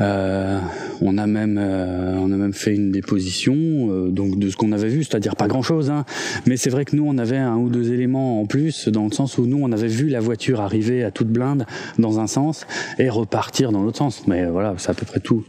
[0.00, 0.60] Euh,
[1.00, 4.70] on a même euh, on a même fait une déposition euh, donc de ce qu'on
[4.70, 6.04] avait vu, c'est-à-dire pas grand-chose hein.
[6.46, 9.12] Mais c'est vrai que nous on avait un ou deux éléments en plus dans le
[9.12, 11.66] sens où nous on avait vu la voiture arriver à toute blinde
[11.98, 12.64] dans un sens
[13.00, 14.28] et repartir dans l'autre sens.
[14.28, 15.44] Mais voilà, c'est à peu près tout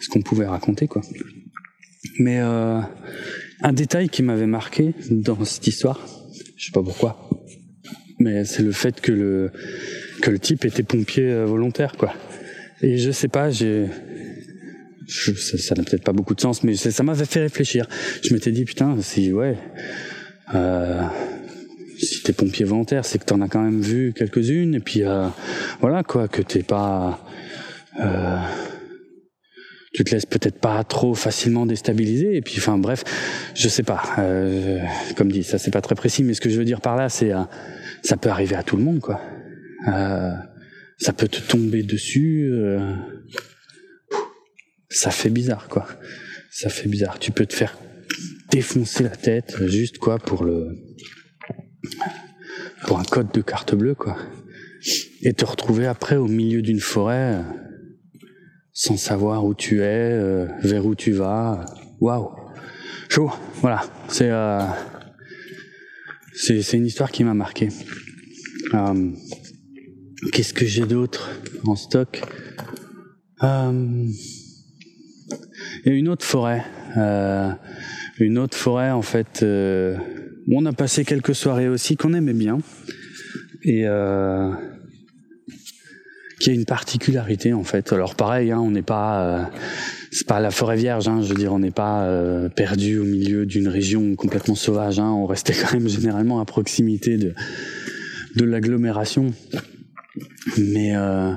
[0.00, 1.02] ce qu'on pouvait raconter quoi.
[2.18, 2.80] Mais euh,
[3.62, 6.00] un détail qui m'avait marqué dans cette histoire,
[6.56, 7.30] je sais pas pourquoi,
[8.18, 9.52] mais c'est le fait que le
[10.24, 12.14] que le type était pompier euh, volontaire, quoi.
[12.80, 13.88] Et je sais pas, j'ai,
[15.06, 17.86] ça n'a peut-être pas beaucoup de sens, mais ça m'avait fait réfléchir.
[18.22, 19.58] Je m'étais dit putain, si ouais,
[20.54, 21.02] euh,
[21.98, 25.28] si t'es pompier volontaire, c'est que t'en as quand même vu quelques-unes, et puis euh,
[25.82, 27.22] voilà quoi, que t'es pas,
[29.92, 33.04] tu te laisses peut-être pas trop facilement déstabiliser, et puis enfin bref,
[33.54, 34.02] je sais pas.
[35.16, 37.10] Comme dit, ça c'est pas très précis, mais ce que je veux dire par là,
[37.10, 37.32] c'est
[38.02, 39.20] ça peut arriver à tout le monde, quoi.
[39.88, 40.32] Euh,
[40.98, 42.50] ça peut te tomber dessus.
[42.52, 42.94] Euh,
[44.88, 45.86] ça fait bizarre, quoi.
[46.50, 47.18] Ça fait bizarre.
[47.18, 47.76] Tu peux te faire
[48.50, 50.68] défoncer la tête juste quoi pour le
[52.86, 54.16] pour un code de carte bleue, quoi.
[55.22, 57.42] Et te retrouver après au milieu d'une forêt
[58.74, 61.64] sans savoir où tu es, euh, vers où tu vas.
[62.00, 62.30] Waouh,
[63.08, 63.30] chaud.
[63.60, 64.60] Voilà, c'est euh,
[66.34, 67.68] c'est une histoire qui m'a marqué.
[68.74, 69.10] Euh,
[70.32, 71.30] Qu'est-ce que j'ai d'autre
[71.66, 72.22] en stock?
[73.42, 74.06] Euh,
[75.84, 76.64] Il y a une autre forêt.
[76.96, 77.50] Euh,
[78.18, 79.42] une autre forêt, en fait.
[79.42, 79.96] Euh,
[80.50, 82.58] on a passé quelques soirées aussi qu'on aimait bien.
[83.62, 84.50] Et euh,
[86.40, 87.92] qui a une particularité, en fait.
[87.92, 89.50] Alors, pareil, hein, on n'est pas.
[90.10, 92.08] C'est pas la forêt vierge, hein, je veux dire, on n'est pas
[92.54, 95.00] perdu au milieu d'une région complètement sauvage.
[95.00, 97.34] Hein, on restait quand même généralement à proximité de,
[98.36, 99.32] de l'agglomération.
[100.58, 101.32] Mais euh,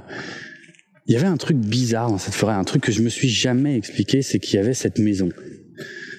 [1.08, 3.30] il y avait un truc bizarre dans cette forêt, un truc que je me suis
[3.30, 5.30] jamais expliqué, c'est qu'il y avait cette maison.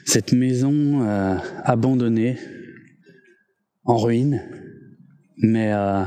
[0.04, 2.38] Cette maison euh, abandonnée,
[3.84, 4.42] en ruine,
[5.36, 6.04] mais euh,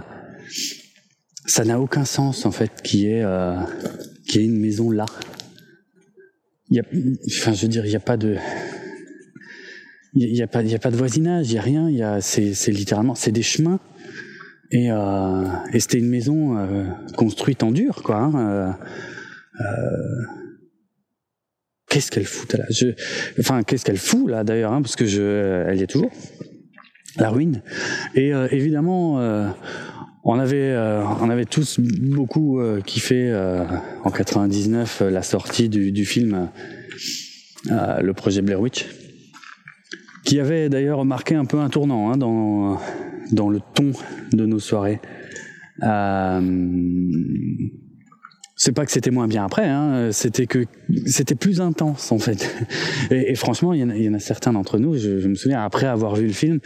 [1.46, 3.24] ça n'a aucun sens en fait qu'il y ait,
[4.36, 5.06] une maison là.
[6.74, 8.38] Enfin, je veux dire, il n'y a pas de,
[10.14, 12.20] il y a pas, de voisinage, il y a rien.
[12.22, 13.80] C'est littéralement, c'est des chemins
[14.72, 16.86] et, euh, et c'était une maison euh,
[17.18, 18.18] construite en dur, quoi.
[18.18, 18.72] Hein, euh,
[19.60, 20.24] euh,
[21.90, 22.66] qu'est-ce qu'elle fout là?
[22.70, 22.88] Je,
[23.40, 26.12] Enfin, qu'est-ce qu'elle fout là d'ailleurs hein, Parce que je, elle y est toujours.
[27.18, 27.62] La ruine.
[28.16, 29.16] Et euh, évidemment,
[30.24, 30.74] on avait,
[31.20, 33.34] on avait tous beaucoup kiffé
[34.06, 36.50] en 99 la sortie du, du film,
[37.66, 38.86] le projet Blair Witch
[40.24, 42.80] qui avait d'ailleurs marqué un peu un tournant hein, dans,
[43.32, 43.92] dans le ton
[44.32, 45.00] de nos soirées.
[45.84, 46.42] Euh,
[48.56, 50.66] c'est pas que c'était moins bien après, hein, c'était que
[51.08, 52.56] c'était plus intense en fait.
[53.10, 56.28] Et, franchement, il y, en a, certains d'entre nous, je, me souviens après avoir vu
[56.28, 56.60] le film,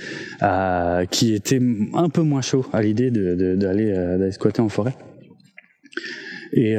[0.44, 1.62] euh, qui étaient
[1.94, 4.96] un peu moins chaud à l'idée d'aller euh, squatter en forêt.
[6.52, 6.76] Et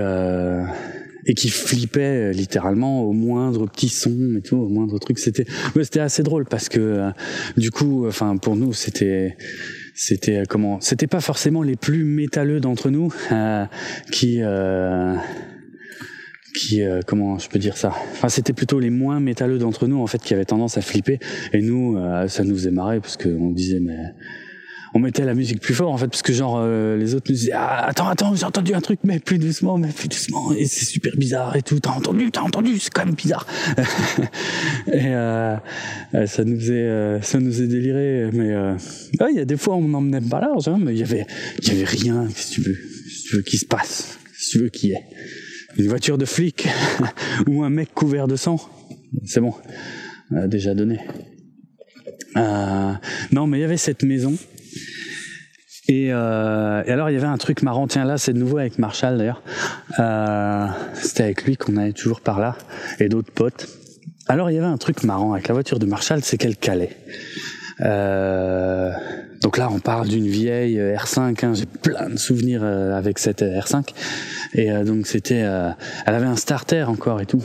[1.27, 5.19] et qui flippait euh, littéralement au moindre petit son et tout, au moindre truc.
[5.19, 5.47] C'était,
[5.83, 7.11] c'était assez drôle parce que euh,
[7.57, 9.37] du coup, enfin pour nous, c'était
[9.97, 13.65] c'était euh, comment c'était pas forcément les plus métalleux d'entre nous euh,
[14.13, 15.17] qui euh,
[16.55, 17.89] qui comment je peux dire ça?
[18.13, 21.19] Enfin c'était plutôt les moins métalleux d'entre nous en fait qui avaient tendance à flipper
[21.53, 21.99] et nous
[22.29, 23.99] ça nous faisait marrer parce qu'on disait mais
[24.97, 27.37] on mettait la musique plus fort en fait parce que genre euh, les autres nous
[27.37, 30.65] disaient ah, attends attends j'ai entendu un truc mais plus doucement mais plus doucement et
[30.65, 31.79] c'est super bizarre et tout.
[31.81, 33.47] T'as entendu t'as entendu c'est quand même bizarre.
[34.87, 35.57] Et euh,
[36.15, 38.55] euh, ça nous faisait ça nous faisait délirer mais
[39.31, 41.27] il y a des fois on n'emmenait pas large hein, mais il y avait
[41.61, 44.59] il y avait rien si tu veux si tu veux qui se passe si tu
[44.61, 45.03] veux qui est
[45.77, 46.67] une voiture de flic
[47.47, 48.59] ou un mec couvert de sang.
[49.27, 49.53] C'est bon
[50.31, 51.01] déjà donné.
[52.35, 54.35] Non, mais il y avait cette maison
[55.89, 58.59] et, euh, et, alors il y avait un truc marrant, tiens là c'est de nouveau
[58.59, 59.43] avec Marshall d'ailleurs.
[59.99, 62.57] Euh, C'était avec lui qu'on allait toujours par là
[62.99, 63.69] et d'autres potes.
[64.29, 66.97] alors il y avait un truc marrant avec la voiture de Marshall, c'est qu'elle calait.
[67.83, 68.91] Euh,
[69.43, 71.45] donc là, on parle d'une vieille R5.
[71.45, 73.89] Hein, J'ai plein de souvenirs euh, avec cette R5.
[74.55, 75.75] Et euh, donc c'était, elle
[76.15, 77.43] avait un starter encore et tout.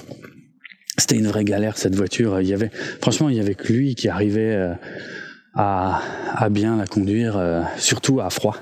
[0.97, 2.41] C'était une vraie galère cette voiture.
[2.41, 2.71] Il y avait,
[3.01, 4.75] franchement, il y avait que lui qui arrivait
[5.53, 6.01] à,
[6.33, 7.41] à bien la conduire,
[7.77, 8.57] surtout à froid.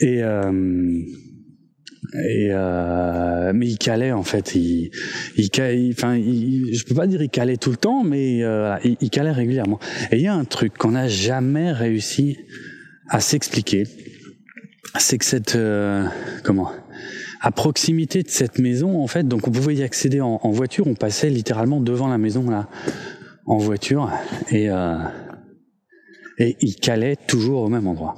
[0.00, 0.22] Et
[2.14, 4.54] et euh, mais il calait en fait.
[4.54, 4.90] Il,
[5.36, 8.96] il, enfin, il, je peux pas dire il calait tout le temps, mais euh, il,
[9.00, 9.78] il, calait régulièrement.
[10.10, 12.38] Et il y a un truc qu'on n'a jamais réussi
[13.08, 13.84] à s'expliquer,
[14.98, 16.04] c'est que cette euh,
[16.44, 16.70] comment
[17.40, 20.86] à proximité de cette maison en fait, donc on pouvait y accéder en, en voiture.
[20.86, 22.68] On passait littéralement devant la maison là
[23.46, 24.10] en voiture
[24.50, 24.96] et euh,
[26.42, 28.16] et il calait toujours au même endroit.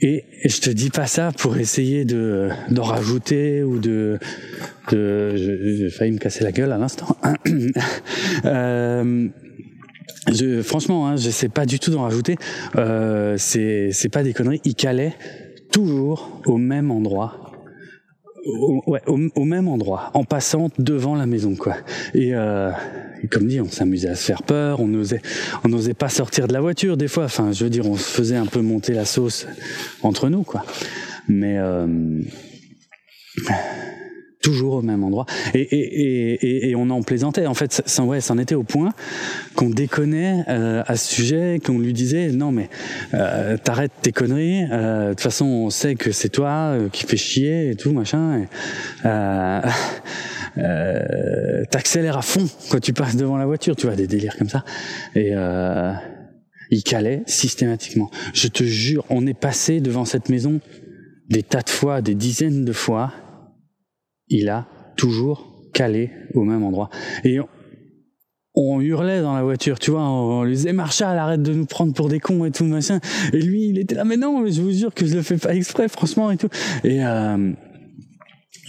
[0.00, 4.18] Et je te dis pas ça pour essayer de d'en rajouter ou de
[4.90, 7.16] de j'ai failli me casser la gueule à l'instant.
[8.44, 9.28] euh,
[10.32, 12.36] je, franchement, hein, je sais pas du tout d'en rajouter.
[12.76, 14.62] Euh, c'est c'est pas des conneries.
[14.64, 15.14] Il calait
[15.70, 17.41] toujours au même endroit
[18.44, 21.76] au, ouais, au, même endroit, en passant devant la maison, quoi.
[22.14, 22.70] Et, euh,
[23.30, 25.22] comme dit, on s'amusait à se faire peur, on n'osait,
[25.64, 27.24] on n'osait pas sortir de la voiture des fois.
[27.24, 29.46] Enfin, je veux dire, on se faisait un peu monter la sauce
[30.02, 30.64] entre nous, quoi.
[31.28, 31.86] Mais euh,
[34.42, 35.24] toujours au même endroit.
[35.54, 37.46] Et, et, et, et, on en plaisantait.
[37.46, 38.90] En fait, ça, ouais, c'en était au point
[39.54, 42.68] qu'on déconnait euh, à ce sujet, qu'on lui disait non mais
[43.14, 44.64] euh, t'arrêtes tes conneries.
[44.70, 47.92] Euh, de toute façon, on sait que c'est toi euh, qui fais chier et tout
[47.92, 48.42] machin.
[50.58, 53.74] Euh, t'accélères à fond quand tu passes devant la voiture.
[53.74, 54.66] Tu vois des délires comme ça.
[55.14, 55.32] Et
[56.70, 58.10] il calait systématiquement.
[58.34, 60.60] Je te jure, on est passé devant cette maison
[61.30, 63.14] des tas de fois, des dizaines de fois
[64.32, 64.66] il a
[64.96, 66.90] toujours calé au même endroit.
[67.24, 67.38] Et
[68.54, 71.94] on, hurlait dans la voiture, tu vois, on, lui disait Marshall, arrête de nous prendre
[71.94, 73.00] pour des cons et tout machin.
[73.32, 75.54] Et lui, il était là, mais non, je vous jure que je le fais pas
[75.54, 76.48] exprès, franchement et tout.
[76.84, 77.52] Et euh,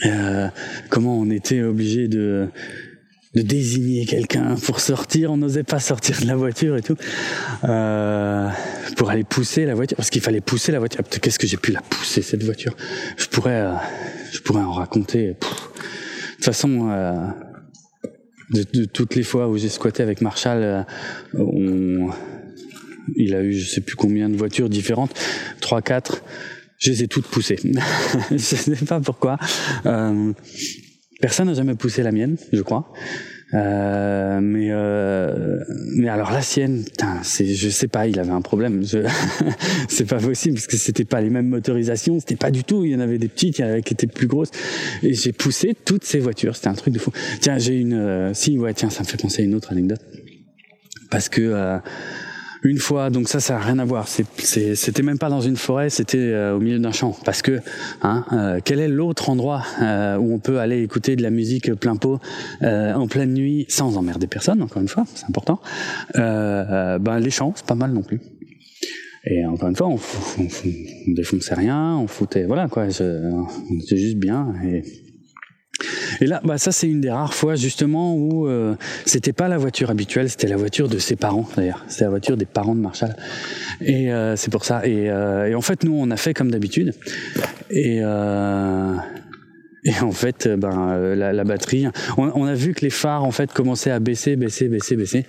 [0.06, 0.48] euh,
[0.90, 2.50] comment on était obligé de
[3.34, 5.32] de désigner quelqu'un pour sortir?
[5.32, 6.96] On n'osait pas sortir de la voiture et tout
[7.64, 8.50] euh,
[8.96, 11.02] pour aller pousser la voiture parce qu'il fallait pousser la voiture.
[11.22, 12.76] Qu'est-ce que j'ai pu la pousser cette voiture?
[13.18, 13.72] Je pourrais,
[14.34, 15.28] je pourrais en raconter.
[15.28, 17.28] de toute façon, euh,
[18.50, 20.84] de, toutes les fois où j'ai squatté avec Marshall, euh,
[21.36, 22.10] on,
[23.16, 25.14] il a eu je sais plus combien de voitures différentes,
[25.62, 26.24] trois, quatre.
[26.80, 27.60] Je les ai toutes poussées.
[28.32, 29.38] je sais pas pourquoi.
[29.86, 30.34] Euh,
[31.22, 32.92] Personne n'a jamais poussé la mienne, je crois.
[33.54, 35.60] Euh, mais euh,
[35.96, 36.84] mais alors la sienne,
[37.40, 38.84] je sais pas, il avait un problème.
[39.90, 42.84] c'est pas possible parce que c'était pas les mêmes motorisations, c'était pas du tout.
[42.84, 44.52] Il y en avait des petites, qui étaient plus grosses.
[45.04, 46.56] Et j'ai poussé toutes ces voitures.
[46.56, 47.12] C'était un truc de fou.
[47.42, 50.02] Tiens, j'ai une, euh, si ouais, tiens, ça me fait penser à une autre anecdote
[51.14, 51.78] parce que euh,
[52.64, 54.08] une fois, donc ça, ça n'a rien à voir.
[54.08, 57.16] C'était même pas dans une forêt, c'était euh, au milieu d'un champ.
[57.26, 57.60] Parce que,
[58.02, 61.74] hein, euh, quel est l'autre endroit euh, où on peut aller écouter de la musique
[61.76, 62.20] plein pot
[62.62, 65.60] en pleine nuit sans emmerder personne, encore une fois, c'est important.
[66.16, 68.22] ben les champs, c'est pas mal non plus.
[69.26, 70.48] Et encore une fois, on, on,
[71.08, 74.54] on défonçait rien, on foutait, voilà quoi, c'était juste bien.
[74.66, 74.84] Et
[76.22, 79.58] et là, bah ça c'est une des rares fois justement où euh, c'était pas la
[79.58, 81.84] voiture habituelle, c'était la voiture de ses parents d'ailleurs.
[81.88, 83.16] C'était la voiture des parents de Marshall.
[83.82, 84.86] Et euh, c'est pour ça.
[84.86, 86.94] Et, euh, et, en fait, nous on a fait comme d'habitude.
[87.72, 88.04] Et
[90.02, 94.00] en fait, ben la, batterie, on, a vu que les phares en fait commençaient à
[94.00, 95.26] baisser, baisser, baisser, baisser.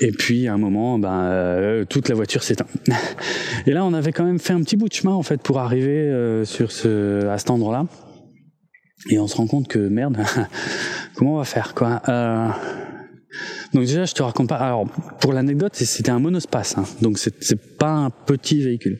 [0.00, 2.66] Et puis à un moment, ben toute la voiture s'éteint.
[3.66, 5.60] Et là, on avait quand même fait un petit bout de chemin en fait pour
[5.60, 7.86] arriver sur ce à cet endroit-là.
[9.10, 10.16] Et on se rend compte que merde,
[11.14, 12.48] comment on va faire quoi euh...
[13.72, 14.56] Donc déjà, je te raconte pas.
[14.56, 14.86] Alors
[15.20, 18.98] pour l'anecdote, c'était un monospace, hein, donc c'est pas un petit véhicule.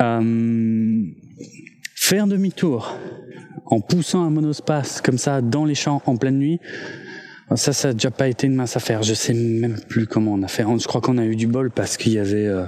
[0.00, 1.02] Euh...
[1.94, 2.98] Faire demi-tour
[3.66, 6.60] en poussant un monospace comme ça dans les champs en pleine nuit,
[7.56, 9.02] ça, ça a déjà pas été une mince affaire.
[9.02, 10.64] Je sais même plus comment on a fait.
[10.78, 12.64] Je crois qu'on a eu du bol parce qu'il y avait euh,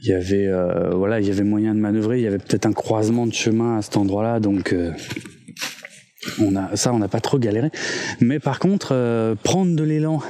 [0.00, 2.66] il y avait euh, voilà il y avait moyen de manœuvrer il y avait peut-être
[2.66, 4.74] un croisement de chemin à cet endroit-là donc
[6.40, 7.70] on a ça, on n'a pas trop galéré.
[8.20, 10.20] Mais par contre, euh, prendre de l'élan.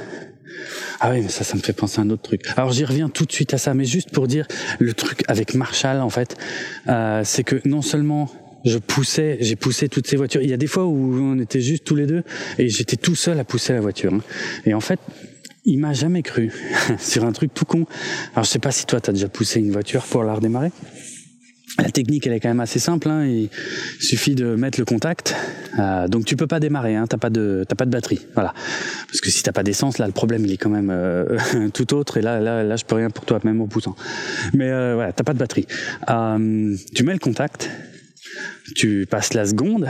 [0.99, 2.41] Ah oui, mais ça, ça me fait penser à un autre truc.
[2.55, 4.47] Alors j'y reviens tout de suite à ça, mais juste pour dire
[4.79, 6.37] le truc avec Marshall, en fait,
[6.87, 8.31] euh, c'est que non seulement
[8.63, 10.41] je poussais, j'ai poussé toutes ces voitures.
[10.41, 12.23] Il y a des fois où on était juste tous les deux
[12.57, 14.13] et j'étais tout seul à pousser la voiture.
[14.13, 14.21] Hein.
[14.65, 14.99] Et en fait,
[15.65, 16.51] il m'a jamais cru
[16.99, 17.85] sur un truc tout con.
[18.33, 20.71] Alors je sais pas si toi t'as déjà poussé une voiture pour la redémarrer.
[21.77, 23.09] La technique, elle est quand même assez simple.
[23.09, 23.25] Hein.
[23.25, 23.49] Il
[23.99, 25.35] suffit de mettre le contact.
[25.77, 26.95] Euh, donc tu peux pas démarrer.
[26.95, 27.05] Hein.
[27.07, 28.25] T'as pas de t'as pas de batterie.
[28.33, 28.53] Voilà.
[29.07, 31.37] Parce que si t'as pas d'essence, là, le problème il est quand même euh,
[31.73, 32.17] tout autre.
[32.17, 33.95] Et là, là, là, je peux rien pour toi, même en poussant.
[34.53, 35.67] Mais euh, voilà, t'as pas de batterie.
[36.09, 37.69] Euh, tu mets le contact.
[38.75, 39.87] Tu passes la seconde.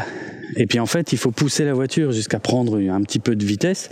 [0.56, 3.46] Et puis en fait, il faut pousser la voiture jusqu'à prendre un petit peu de
[3.46, 3.90] vitesse.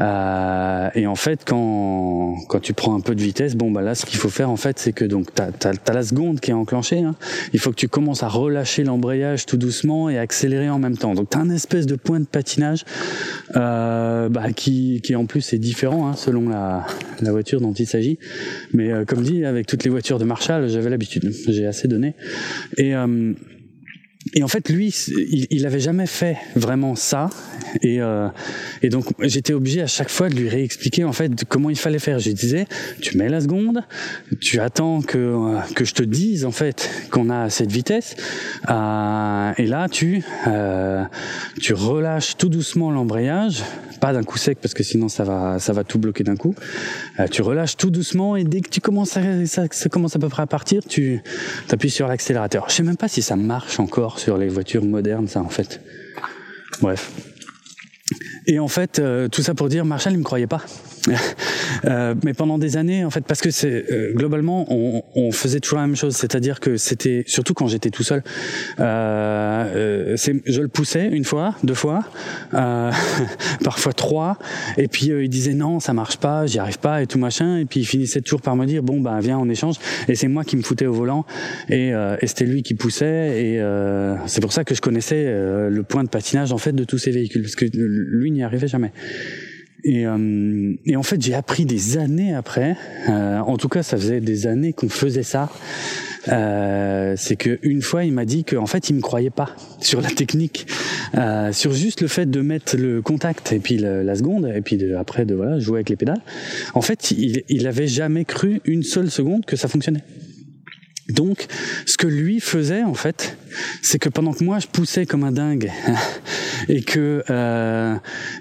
[0.00, 3.94] Euh, et en fait, quand, quand tu prends un peu de vitesse, bon bah là,
[3.94, 6.54] ce qu'il faut faire en fait, c'est que donc t'as as, la seconde qui est
[6.54, 7.00] enclenchée.
[7.00, 7.16] Hein.
[7.52, 11.14] Il faut que tu commences à relâcher l'embrayage tout doucement et accélérer en même temps.
[11.14, 12.84] Donc t'as un espèce de point de patinage
[13.56, 16.86] euh, bah, qui, qui en plus est différent hein, selon la,
[17.20, 18.18] la voiture dont il s'agit.
[18.72, 21.32] Mais euh, comme dit, avec toutes les voitures de Marshall, j'avais l'habitude.
[21.48, 22.14] J'ai assez donné.
[22.76, 23.32] Et euh,
[24.34, 27.30] et en fait, lui, il, il avait jamais fait vraiment ça,
[27.82, 28.28] et, euh,
[28.82, 31.98] et donc j'étais obligé à chaque fois de lui réexpliquer en fait comment il fallait
[31.98, 32.18] faire.
[32.18, 32.66] Je disais,
[33.00, 33.82] tu mets la seconde,
[34.40, 38.16] tu attends que que je te dise en fait qu'on a cette vitesse,
[38.68, 41.04] euh, et là tu euh,
[41.60, 43.62] tu relâches tout doucement l'embrayage,
[43.98, 46.54] pas d'un coup sec parce que sinon ça va tout bloquer d'un coup.
[47.20, 50.18] Euh, tu relâches tout doucement et dès que tu commences à, ça, ça commence à
[50.18, 51.22] peu près à partir, tu
[51.70, 52.66] appuies sur l'accélérateur.
[52.68, 55.80] Je sais même pas si ça marche encore sur les voitures modernes, ça en fait.
[56.80, 57.12] Bref.
[58.46, 60.62] Et en fait, euh, tout ça pour dire, Marshall, il me croyait pas.
[61.84, 65.60] Euh, mais pendant des années, en fait, parce que c'est euh, globalement, on, on, faisait
[65.60, 68.22] toujours la même chose, c'est-à-dire que c'était surtout quand j'étais tout seul.
[68.80, 72.04] Euh, je le poussais une fois, deux fois,
[73.64, 74.38] parfois trois,
[74.78, 77.64] et puis il disait non, ça marche pas, j'y arrive pas et tout machin, et
[77.64, 79.76] puis il finissait toujours par me dire bon ben viens on échange,
[80.08, 81.26] et c'est moi qui me foutais au volant,
[81.68, 83.62] et, et c'était lui qui poussait, et
[84.26, 87.10] c'est pour ça que je connaissais le point de patinage en fait de tous ces
[87.10, 88.92] véhicules, parce que lui n'y arrivait jamais.
[89.84, 92.76] Et, euh, et, en fait, j'ai appris des années après.
[93.08, 95.50] Euh, en tout cas, ça faisait des années qu'on faisait ça.
[96.28, 99.50] Euh, c'est que une fois, il m'a dit qu'en fait, il me croyait pas
[99.80, 100.66] sur la technique,
[101.14, 104.92] euh, sur juste le fait de mettre le contact et puis la seconde et puis
[104.94, 106.22] après de voilà jouer avec les pédales.
[106.74, 110.02] En fait, il, il avait jamais cru une seule seconde que ça fonctionnait.
[111.08, 111.46] Donc,
[111.86, 113.36] ce que lui faisait en fait,
[113.80, 115.70] c'est que pendant que moi je poussais comme un dingue
[116.68, 117.94] et que euh,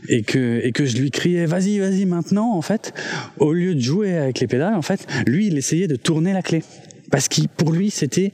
[0.09, 2.93] et que et que je lui criais vas-y vas-y maintenant en fait,
[3.38, 6.41] au lieu de jouer avec les pédales en fait, lui il essayait de tourner la
[6.41, 6.63] clé
[7.11, 8.34] parce que pour lui c'était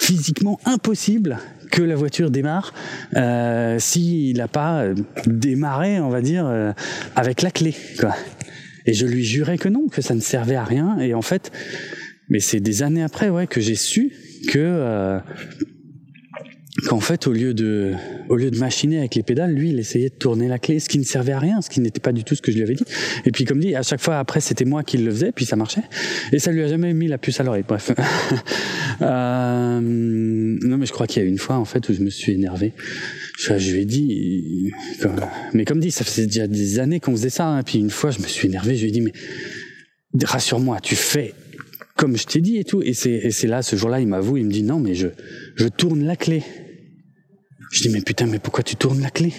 [0.00, 1.38] physiquement impossible
[1.70, 2.74] que la voiture démarre
[3.14, 4.86] euh, s'il n'a pas
[5.26, 6.72] démarré on va dire euh,
[7.14, 8.14] avec la clé quoi.
[8.84, 11.52] Et je lui jurais que non, que ça ne servait à rien et en fait
[12.32, 14.10] mais c'est des années après, ouais, que j'ai su
[14.48, 15.18] que euh,
[16.88, 17.92] qu'en fait, au lieu de
[18.30, 20.88] au lieu de machiner avec les pédales, lui, il essayait de tourner la clé, ce
[20.88, 22.62] qui ne servait à rien, ce qui n'était pas du tout ce que je lui
[22.62, 22.86] avais dit.
[23.26, 25.56] Et puis, comme dit, à chaque fois après, c'était moi qui le faisais, puis ça
[25.56, 25.82] marchait,
[26.32, 27.64] et ça lui a jamais mis la puce à l'oreille.
[27.68, 27.90] Bref.
[29.02, 32.08] euh, non, mais je crois qu'il y a une fois en fait où je me
[32.08, 32.72] suis énervé.
[33.38, 34.72] Je, lui ai dit,
[35.52, 37.46] mais comme dit, ça faisait déjà des années qu'on faisait ça.
[37.46, 38.74] Hein, puis une fois, je me suis énervé.
[38.74, 39.12] Je lui ai dit, mais
[40.24, 41.34] rassure-moi, tu fais
[42.02, 42.82] comme je t'ai dit et tout.
[42.82, 45.06] Et c'est là, ce jour-là, il m'avoue, il me dit non, mais je,
[45.68, 46.42] tourne la clé.
[47.70, 49.32] Je dis mais putain, mais pourquoi tu tournes la clé?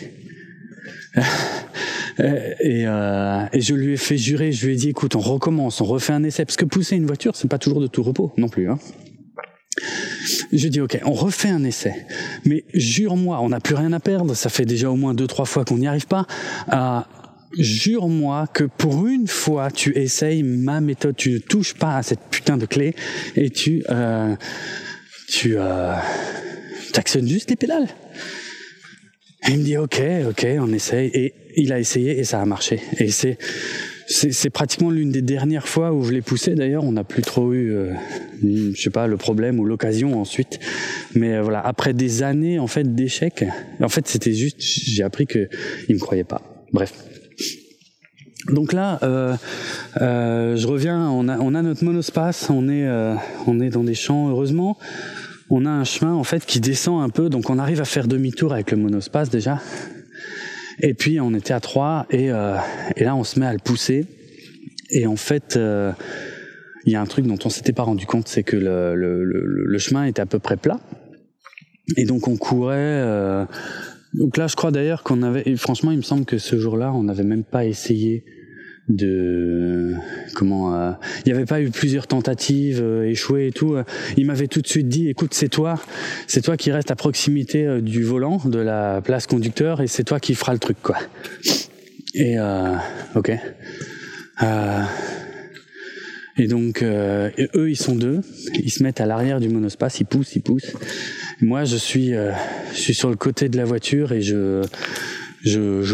[2.19, 5.81] Et, euh, et, je lui ai fait jurer, je lui ai dit écoute, on recommence,
[5.81, 8.31] on refait un essai, parce que pousser une voiture, c'est pas toujours de tout repos
[8.37, 8.69] non plus.
[8.69, 8.77] Hein.
[10.53, 12.05] Je dis ok, on refait un essai,
[12.45, 14.35] mais jure-moi, on n'a plus rien à perdre.
[14.35, 16.27] Ça fait déjà au moins deux trois fois qu'on n'y arrive pas.
[16.71, 16.99] Euh,
[17.57, 22.21] jure-moi que pour une fois tu essayes ma méthode, tu ne touches pas à cette
[22.31, 22.95] putain de clé
[23.35, 24.35] et tu euh,
[25.27, 25.95] tu euh,
[26.95, 27.87] actionnes juste les pédales.
[29.47, 32.45] Et il me dit ok, ok, on essaye et il a essayé et ça a
[32.45, 32.79] marché.
[32.97, 33.37] Et c'est
[34.07, 36.55] c'est pratiquement l'une des dernières fois où je l'ai poussé.
[36.55, 37.93] D'ailleurs, on n'a plus trop eu, euh,
[38.43, 40.59] je sais pas, le problème ou l'occasion ensuite.
[41.15, 43.45] Mais euh, voilà, après des années en fait d'échecs,
[43.81, 45.49] en fait, c'était juste, j'ai appris que
[45.87, 46.41] il me croyait pas.
[46.71, 46.93] Bref.
[48.49, 49.35] Donc là, euh,
[50.01, 53.15] euh, je reviens, on a, on a notre monospace, on est, euh,
[53.47, 54.77] on est dans des champs, heureusement.
[55.49, 58.07] On a un chemin en fait qui descend un peu, donc on arrive à faire
[58.07, 59.61] demi-tour avec le monospace déjà.
[60.79, 62.57] Et puis on était à trois et, euh,
[62.95, 64.05] et là on se met à le pousser.
[64.89, 65.91] Et en fait, euh,
[66.85, 69.23] il y a un truc dont on s'était pas rendu compte, c'est que le, le,
[69.23, 70.79] le, le, chemin était à peu près plat.
[71.97, 73.45] Et donc on courait euh,
[74.13, 77.03] donc là, je crois d'ailleurs qu'on avait, franchement, il me semble que ce jour-là, on
[77.03, 78.23] n'avait même pas essayé
[78.89, 79.93] de
[80.35, 80.91] comment euh,
[81.25, 83.77] il n'y avait pas eu plusieurs tentatives euh, échouées et tout
[84.17, 85.79] il m'avait tout de suite dit écoute c'est toi
[86.27, 90.03] c'est toi qui reste à proximité euh, du volant de la place conducteur et c'est
[90.03, 90.97] toi qui fera le truc quoi
[92.13, 92.75] et euh,
[93.15, 93.31] ok
[96.35, 98.21] Et donc, euh, eux, ils sont deux.
[98.55, 100.73] Ils se mettent à l'arrière du monospace, ils poussent, ils poussent.
[101.43, 102.31] Moi, je suis, euh,
[102.73, 104.63] je suis sur le côté de la voiture et je,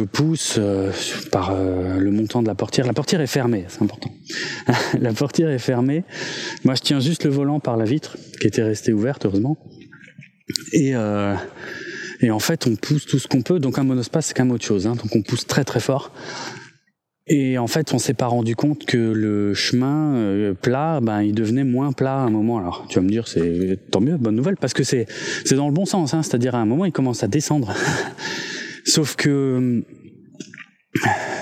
[0.04, 0.91] pousse euh,
[1.32, 2.86] par le montant de la portière.
[2.86, 4.12] La portière est fermée, c'est important.
[5.00, 6.04] la portière est fermée.
[6.64, 9.58] Moi, je tiens juste le volant par la vitre, qui était restée ouverte, heureusement.
[10.72, 10.93] Et,
[12.22, 13.60] et en fait, on pousse tout ce qu'on peut.
[13.60, 14.86] Donc, un monospace, c'est quand même autre chose.
[14.86, 14.95] Hein.
[14.95, 16.12] Donc, on pousse très, très fort.
[17.32, 21.36] Et en fait, on s'est pas rendu compte que le chemin euh, plat, ben, il
[21.36, 22.57] devenait moins plat à un moment.
[22.57, 25.05] Alors, tu vas me dire, c'est tant mieux, bonne nouvelle, parce que c'est
[25.45, 26.15] c'est dans le bon sens.
[26.15, 27.71] Hein, C'est-à-dire, à un moment, il commence à descendre.
[28.86, 29.84] sauf que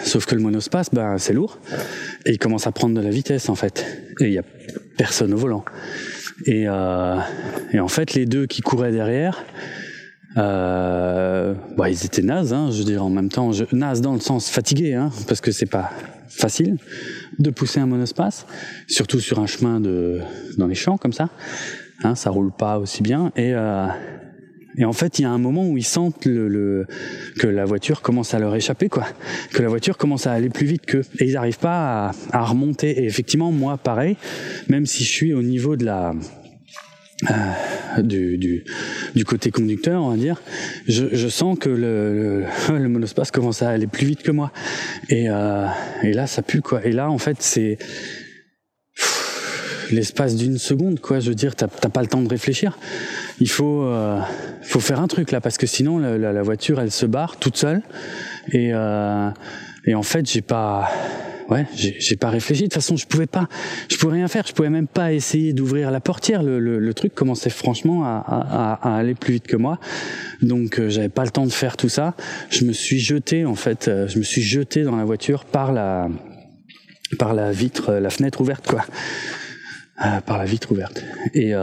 [0.03, 1.57] sauf que le monospace, ben, c'est lourd,
[2.25, 3.85] et il commence à prendre de la vitesse en fait.
[4.19, 4.43] Et il y a
[4.97, 5.63] personne au volant.
[6.45, 7.17] Et, euh,
[7.71, 9.45] et en fait, les deux qui couraient derrière,
[10.37, 14.13] euh, bah, ils étaient nazes, hein, je veux dire en même temps, je, nazes dans
[14.13, 15.91] le sens fatigué, hein, parce que c'est pas
[16.29, 16.77] facile
[17.39, 18.45] de pousser un monospace,
[18.87, 20.19] surtout sur un chemin de
[20.57, 21.29] dans les champs comme ça,
[22.03, 23.87] hein, ça roule pas aussi bien et euh,
[24.79, 26.85] et en fait, il y a un moment où ils sentent le, le,
[27.39, 29.07] que la voiture commence à leur échapper, quoi.
[29.51, 31.01] Que la voiture commence à aller plus vite qu'eux.
[31.17, 32.91] Et ils n'arrivent pas à, à, remonter.
[32.91, 34.17] Et effectivement, moi, pareil,
[34.69, 36.13] même si je suis au niveau de la,
[37.23, 38.63] euh, du, du,
[39.15, 40.39] du, côté conducteur, on va dire,
[40.87, 44.51] je, je sens que le, le, le, monospace commence à aller plus vite que moi.
[45.09, 45.65] Et, euh,
[46.03, 46.85] et là, ça pue, quoi.
[46.85, 47.79] Et là, en fait, c'est
[49.91, 51.19] l'espace d'une seconde, quoi.
[51.19, 52.77] Je veux dire, t'as pas le temps de réfléchir.
[53.39, 54.19] Il faut, euh,
[54.61, 57.57] faut faire un truc là, parce que sinon, la, la, voiture, elle se barre toute
[57.57, 57.81] seule.
[58.51, 59.29] Et, euh,
[59.85, 60.87] et en fait, j'ai pas
[61.49, 62.63] ouais, j'ai pas réfléchi.
[62.63, 63.47] De toute façon, je pouvais pas,
[63.89, 64.45] je pouvais rien faire.
[64.47, 66.43] Je pouvais même pas essayer d'ouvrir la portière.
[66.43, 69.79] Le, le, le, truc commençait franchement à, à, à, aller plus vite que moi.
[70.41, 72.15] Donc, euh, j'avais pas le temps de faire tout ça.
[72.49, 75.71] Je me suis jeté, en fait, euh, je me suis jeté dans la voiture par
[75.71, 76.09] la,
[77.19, 78.85] par la vitre, la fenêtre ouverte, quoi.
[80.05, 81.03] Euh, par la vitre ouverte.
[81.33, 81.53] Et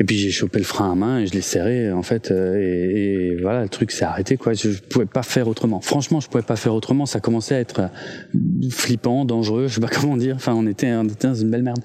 [0.00, 2.54] et puis j'ai chopé le frein à main et je l'ai serré en fait euh,
[2.56, 4.52] et, voilà le truc s'est arrêté quoi.
[4.52, 5.80] Je, je, pouvais pas faire autrement.
[5.80, 7.04] Franchement, je pouvais pas faire autrement.
[7.06, 9.66] Ça commençait à être euh, flippant, dangereux.
[9.66, 10.36] Je sais pas comment dire.
[10.36, 11.80] Enfin, on était, dans une belle merde.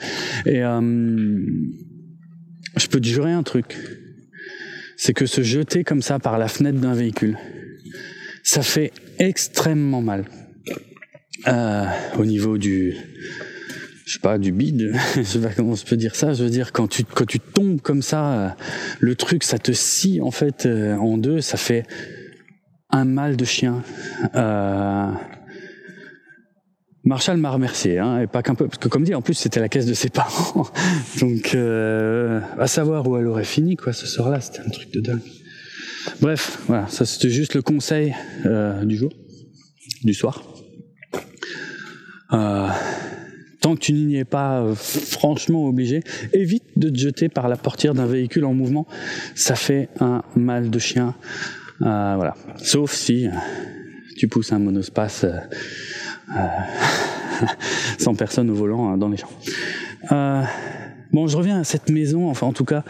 [0.45, 0.79] Et euh,
[2.77, 3.75] je peux te jurer un truc,
[4.97, 7.37] c'est que se jeter comme ça par la fenêtre d'un véhicule,
[8.43, 10.25] ça fait extrêmement mal
[12.17, 12.95] au niveau du
[14.05, 16.49] je sais pas, du bide, je sais pas comment je peux dire ça, je veux
[16.49, 18.55] dire, quand tu, quand tu tombes comme ça,
[18.99, 21.85] le truc, ça te scie, en fait, euh, en deux, ça fait
[22.89, 23.83] un mal de chien.
[24.35, 25.11] Euh...
[27.05, 29.59] Marshall m'a remercié, hein, et pas qu'un peu, parce que comme dit, en plus, c'était
[29.59, 30.67] la caisse de ses parents.
[31.19, 35.01] Donc, euh, à savoir où elle aurait fini, quoi, ce soir-là, c'était un truc de
[35.01, 35.21] dingue.
[36.21, 38.13] Bref, voilà, ça c'était juste le conseil
[38.45, 39.13] euh, du jour,
[40.03, 40.43] du soir.
[43.63, 46.03] Tant que tu n'y es pas euh, franchement obligé,
[46.33, 48.85] évite de te jeter par la portière d'un véhicule en mouvement.
[49.35, 51.15] Ça fait un mal de chien.
[51.81, 52.35] Euh, voilà.
[52.57, 53.31] Sauf si euh,
[54.17, 55.25] tu pousses un monospace
[57.97, 59.31] sans personne au volant hein, dans les champs.
[61.13, 62.83] bon, je reviens à cette maison, enfin en tout cas.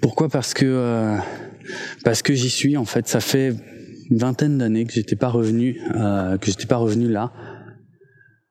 [0.00, 0.28] Pourquoi?
[0.28, 1.16] Parce que
[2.04, 2.76] parce que j'y suis.
[2.76, 3.52] En fait, ça fait
[4.10, 7.32] une vingtaine d'années que j'étais pas revenu, que j'étais pas revenu là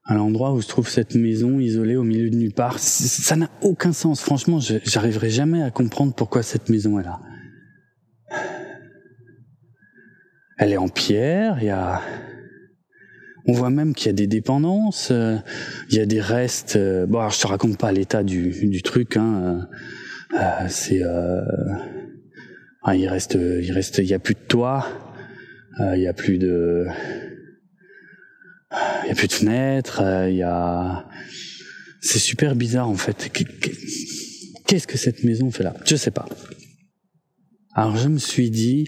[0.07, 2.79] à l'endroit où se trouve cette maison isolée au milieu de nulle part.
[2.79, 4.21] Ça n'a aucun sens.
[4.21, 7.19] Franchement, j'arriverai jamais à comprendre pourquoi cette maison est là.
[10.57, 12.01] Elle est en pierre, il y a...
[13.49, 15.37] On voit même qu'il y a des dépendances, euh,
[15.89, 16.75] il y a des restes.
[16.75, 19.15] Euh, bon, alors je te raconte pas l'état du, truc.
[19.15, 19.69] Hein,
[20.33, 21.01] euh c'est,
[22.83, 24.85] ah, il reste, il reste, il y a plus de toit,
[25.79, 26.87] il y a plus de,
[28.71, 31.07] il y a plus de fenêtres, il y a
[32.01, 33.31] c'est super bizarre en fait.
[34.65, 35.73] Qu'est-ce que cette maison fait là?
[35.85, 36.27] Je sais pas.
[37.73, 38.87] Alors je me suis dit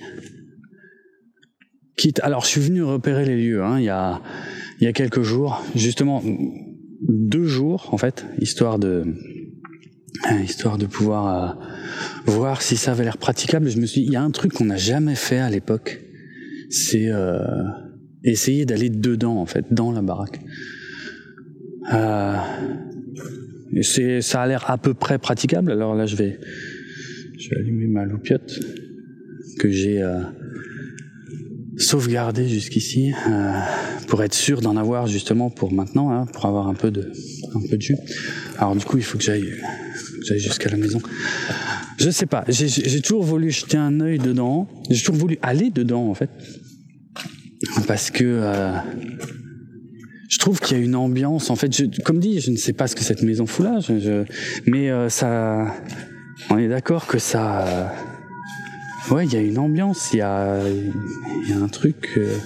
[1.97, 4.21] quitte alors je suis venu repérer les lieux hein, il y a
[4.79, 6.23] il y a quelques jours, justement
[7.01, 9.03] deux jours en fait, histoire de
[10.43, 11.65] histoire de pouvoir euh,
[12.25, 13.69] voir si ça avait l'air praticable.
[13.69, 16.01] Je me suis dit, il y a un truc qu'on n'a jamais fait à l'époque,
[16.69, 17.39] c'est euh,
[18.23, 20.39] essayer d'aller dedans en fait, dans la baraque.
[21.93, 22.35] Euh,
[23.81, 25.71] c'est, ça a l'air à peu près praticable.
[25.71, 26.39] Alors là, je vais,
[27.37, 28.59] je vais allumer ma loupiote
[29.59, 30.21] que j'ai euh,
[31.77, 33.51] sauvegardée jusqu'ici euh,
[34.07, 37.11] pour être sûr d'en avoir justement pour maintenant, hein, pour avoir un peu de,
[37.55, 37.97] un peu de jus.
[38.57, 39.51] Alors du coup, il faut que j'aille,
[40.25, 41.01] j'aille jusqu'à la maison.
[41.97, 42.45] Je sais pas.
[42.47, 44.67] J'ai, j'ai toujours voulu jeter un œil dedans.
[44.89, 46.29] J'ai toujours voulu aller dedans en fait
[47.87, 48.73] parce que euh,
[50.29, 51.49] je, trouve qu'il y a une ambiance.
[51.49, 51.71] En fait,
[52.03, 53.79] comme dit, je ne sais pas ce que cette maison fout là,
[54.65, 55.73] mais euh, ça,
[56.49, 57.87] on est d'accord que ça, euh,
[59.11, 62.37] ouais, il y a une ambiance, il y a, un truc euh,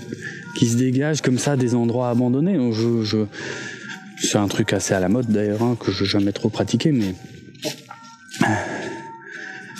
[0.58, 2.58] qui se dégage comme ça des endroits abandonnés.
[4.18, 6.92] C'est un truc assez à la mode d'ailleurs hein, que je n'ai jamais trop pratiqué,
[6.92, 7.14] mais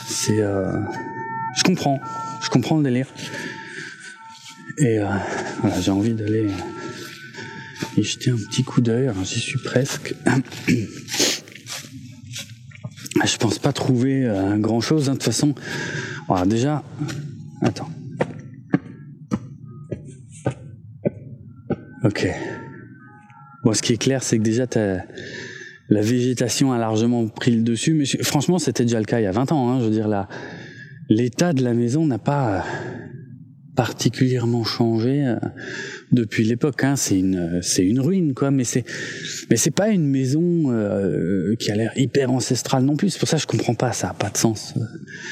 [0.06, 2.00] c'est, je comprends,
[2.42, 3.08] je comprends le délire.
[4.78, 5.00] Et
[5.62, 6.50] voilà, j'ai envie d'aller
[7.98, 9.12] et jeter un petit coup d'œil.
[9.24, 10.16] J'y suis presque.
[13.24, 15.08] Je pense pas trouver euh, grand chose.
[15.08, 15.14] Hein.
[15.14, 15.54] De toute façon,
[16.28, 16.84] voilà, déjà,
[17.62, 17.90] attends.
[22.04, 22.28] Ok.
[23.64, 24.66] Bon, ce qui est clair, c'est que déjà,
[25.90, 27.94] la végétation a largement pris le dessus.
[27.94, 29.70] Mais franchement, c'était déjà le cas il y a 20 ans.
[29.70, 29.80] Hein.
[29.80, 30.28] Je veux dire,
[31.08, 32.66] l'état de la maison n'a pas
[33.76, 35.36] particulièrement changé euh,
[36.12, 36.84] depuis l'époque.
[36.84, 36.96] Hein.
[36.96, 38.52] C'est une, c'est une ruine, quoi.
[38.52, 38.84] Mais c'est,
[39.50, 43.12] mais c'est pas une maison euh, qui a l'air hyper ancestrale non plus.
[43.12, 43.92] C'est pour ça que je comprends pas.
[43.92, 44.74] Ça a pas de sens.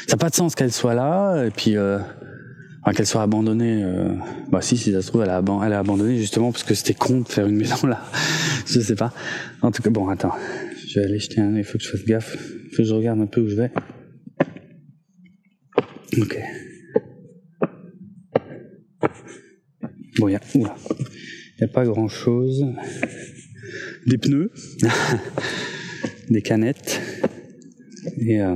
[0.07, 1.99] Ça a pas de sens qu'elle soit là et puis euh,
[2.95, 3.83] qu'elle soit abandonnée.
[3.83, 4.15] Euh...
[4.51, 7.21] Bah si, si ça se trouve, elle a, elle abandonné justement parce que c'était con
[7.21, 8.01] de faire une maison là.
[8.65, 9.13] je sais pas.
[9.61, 10.33] En tout cas, bon, attends.
[10.87, 11.55] Je vais aller jeter un.
[11.55, 12.35] Il faut que je fasse gaffe.
[12.71, 13.71] Faut que je regarde un peu où je vais.
[16.17, 16.37] Ok.
[20.17, 20.65] Bon, il n'y
[21.63, 22.65] a, pas grand chose.
[24.07, 24.51] Des pneus,
[26.29, 26.99] des canettes,
[28.17, 28.55] et euh,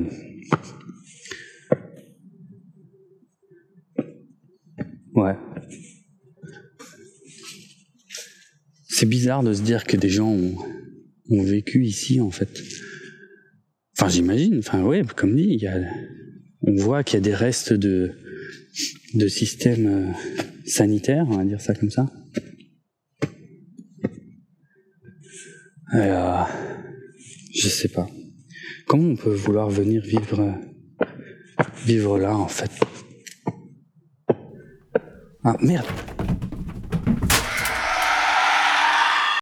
[5.13, 5.35] ouais.
[8.87, 12.49] C'est bizarre de se dire que des gens ont, vécu ici en fait.
[13.97, 14.59] Enfin, j'imagine.
[14.59, 15.79] Enfin, ouais, comme dit, il y a,
[16.61, 18.15] on voit qu'il y a des restes de
[19.13, 20.11] de systèmes euh,
[20.66, 22.05] sanitaire, on va dire ça comme ça.
[25.93, 28.07] Je sais pas.
[28.88, 30.59] Comment on peut vouloir venir vivre
[31.86, 32.72] vivre là en fait?
[35.43, 35.86] Ah merde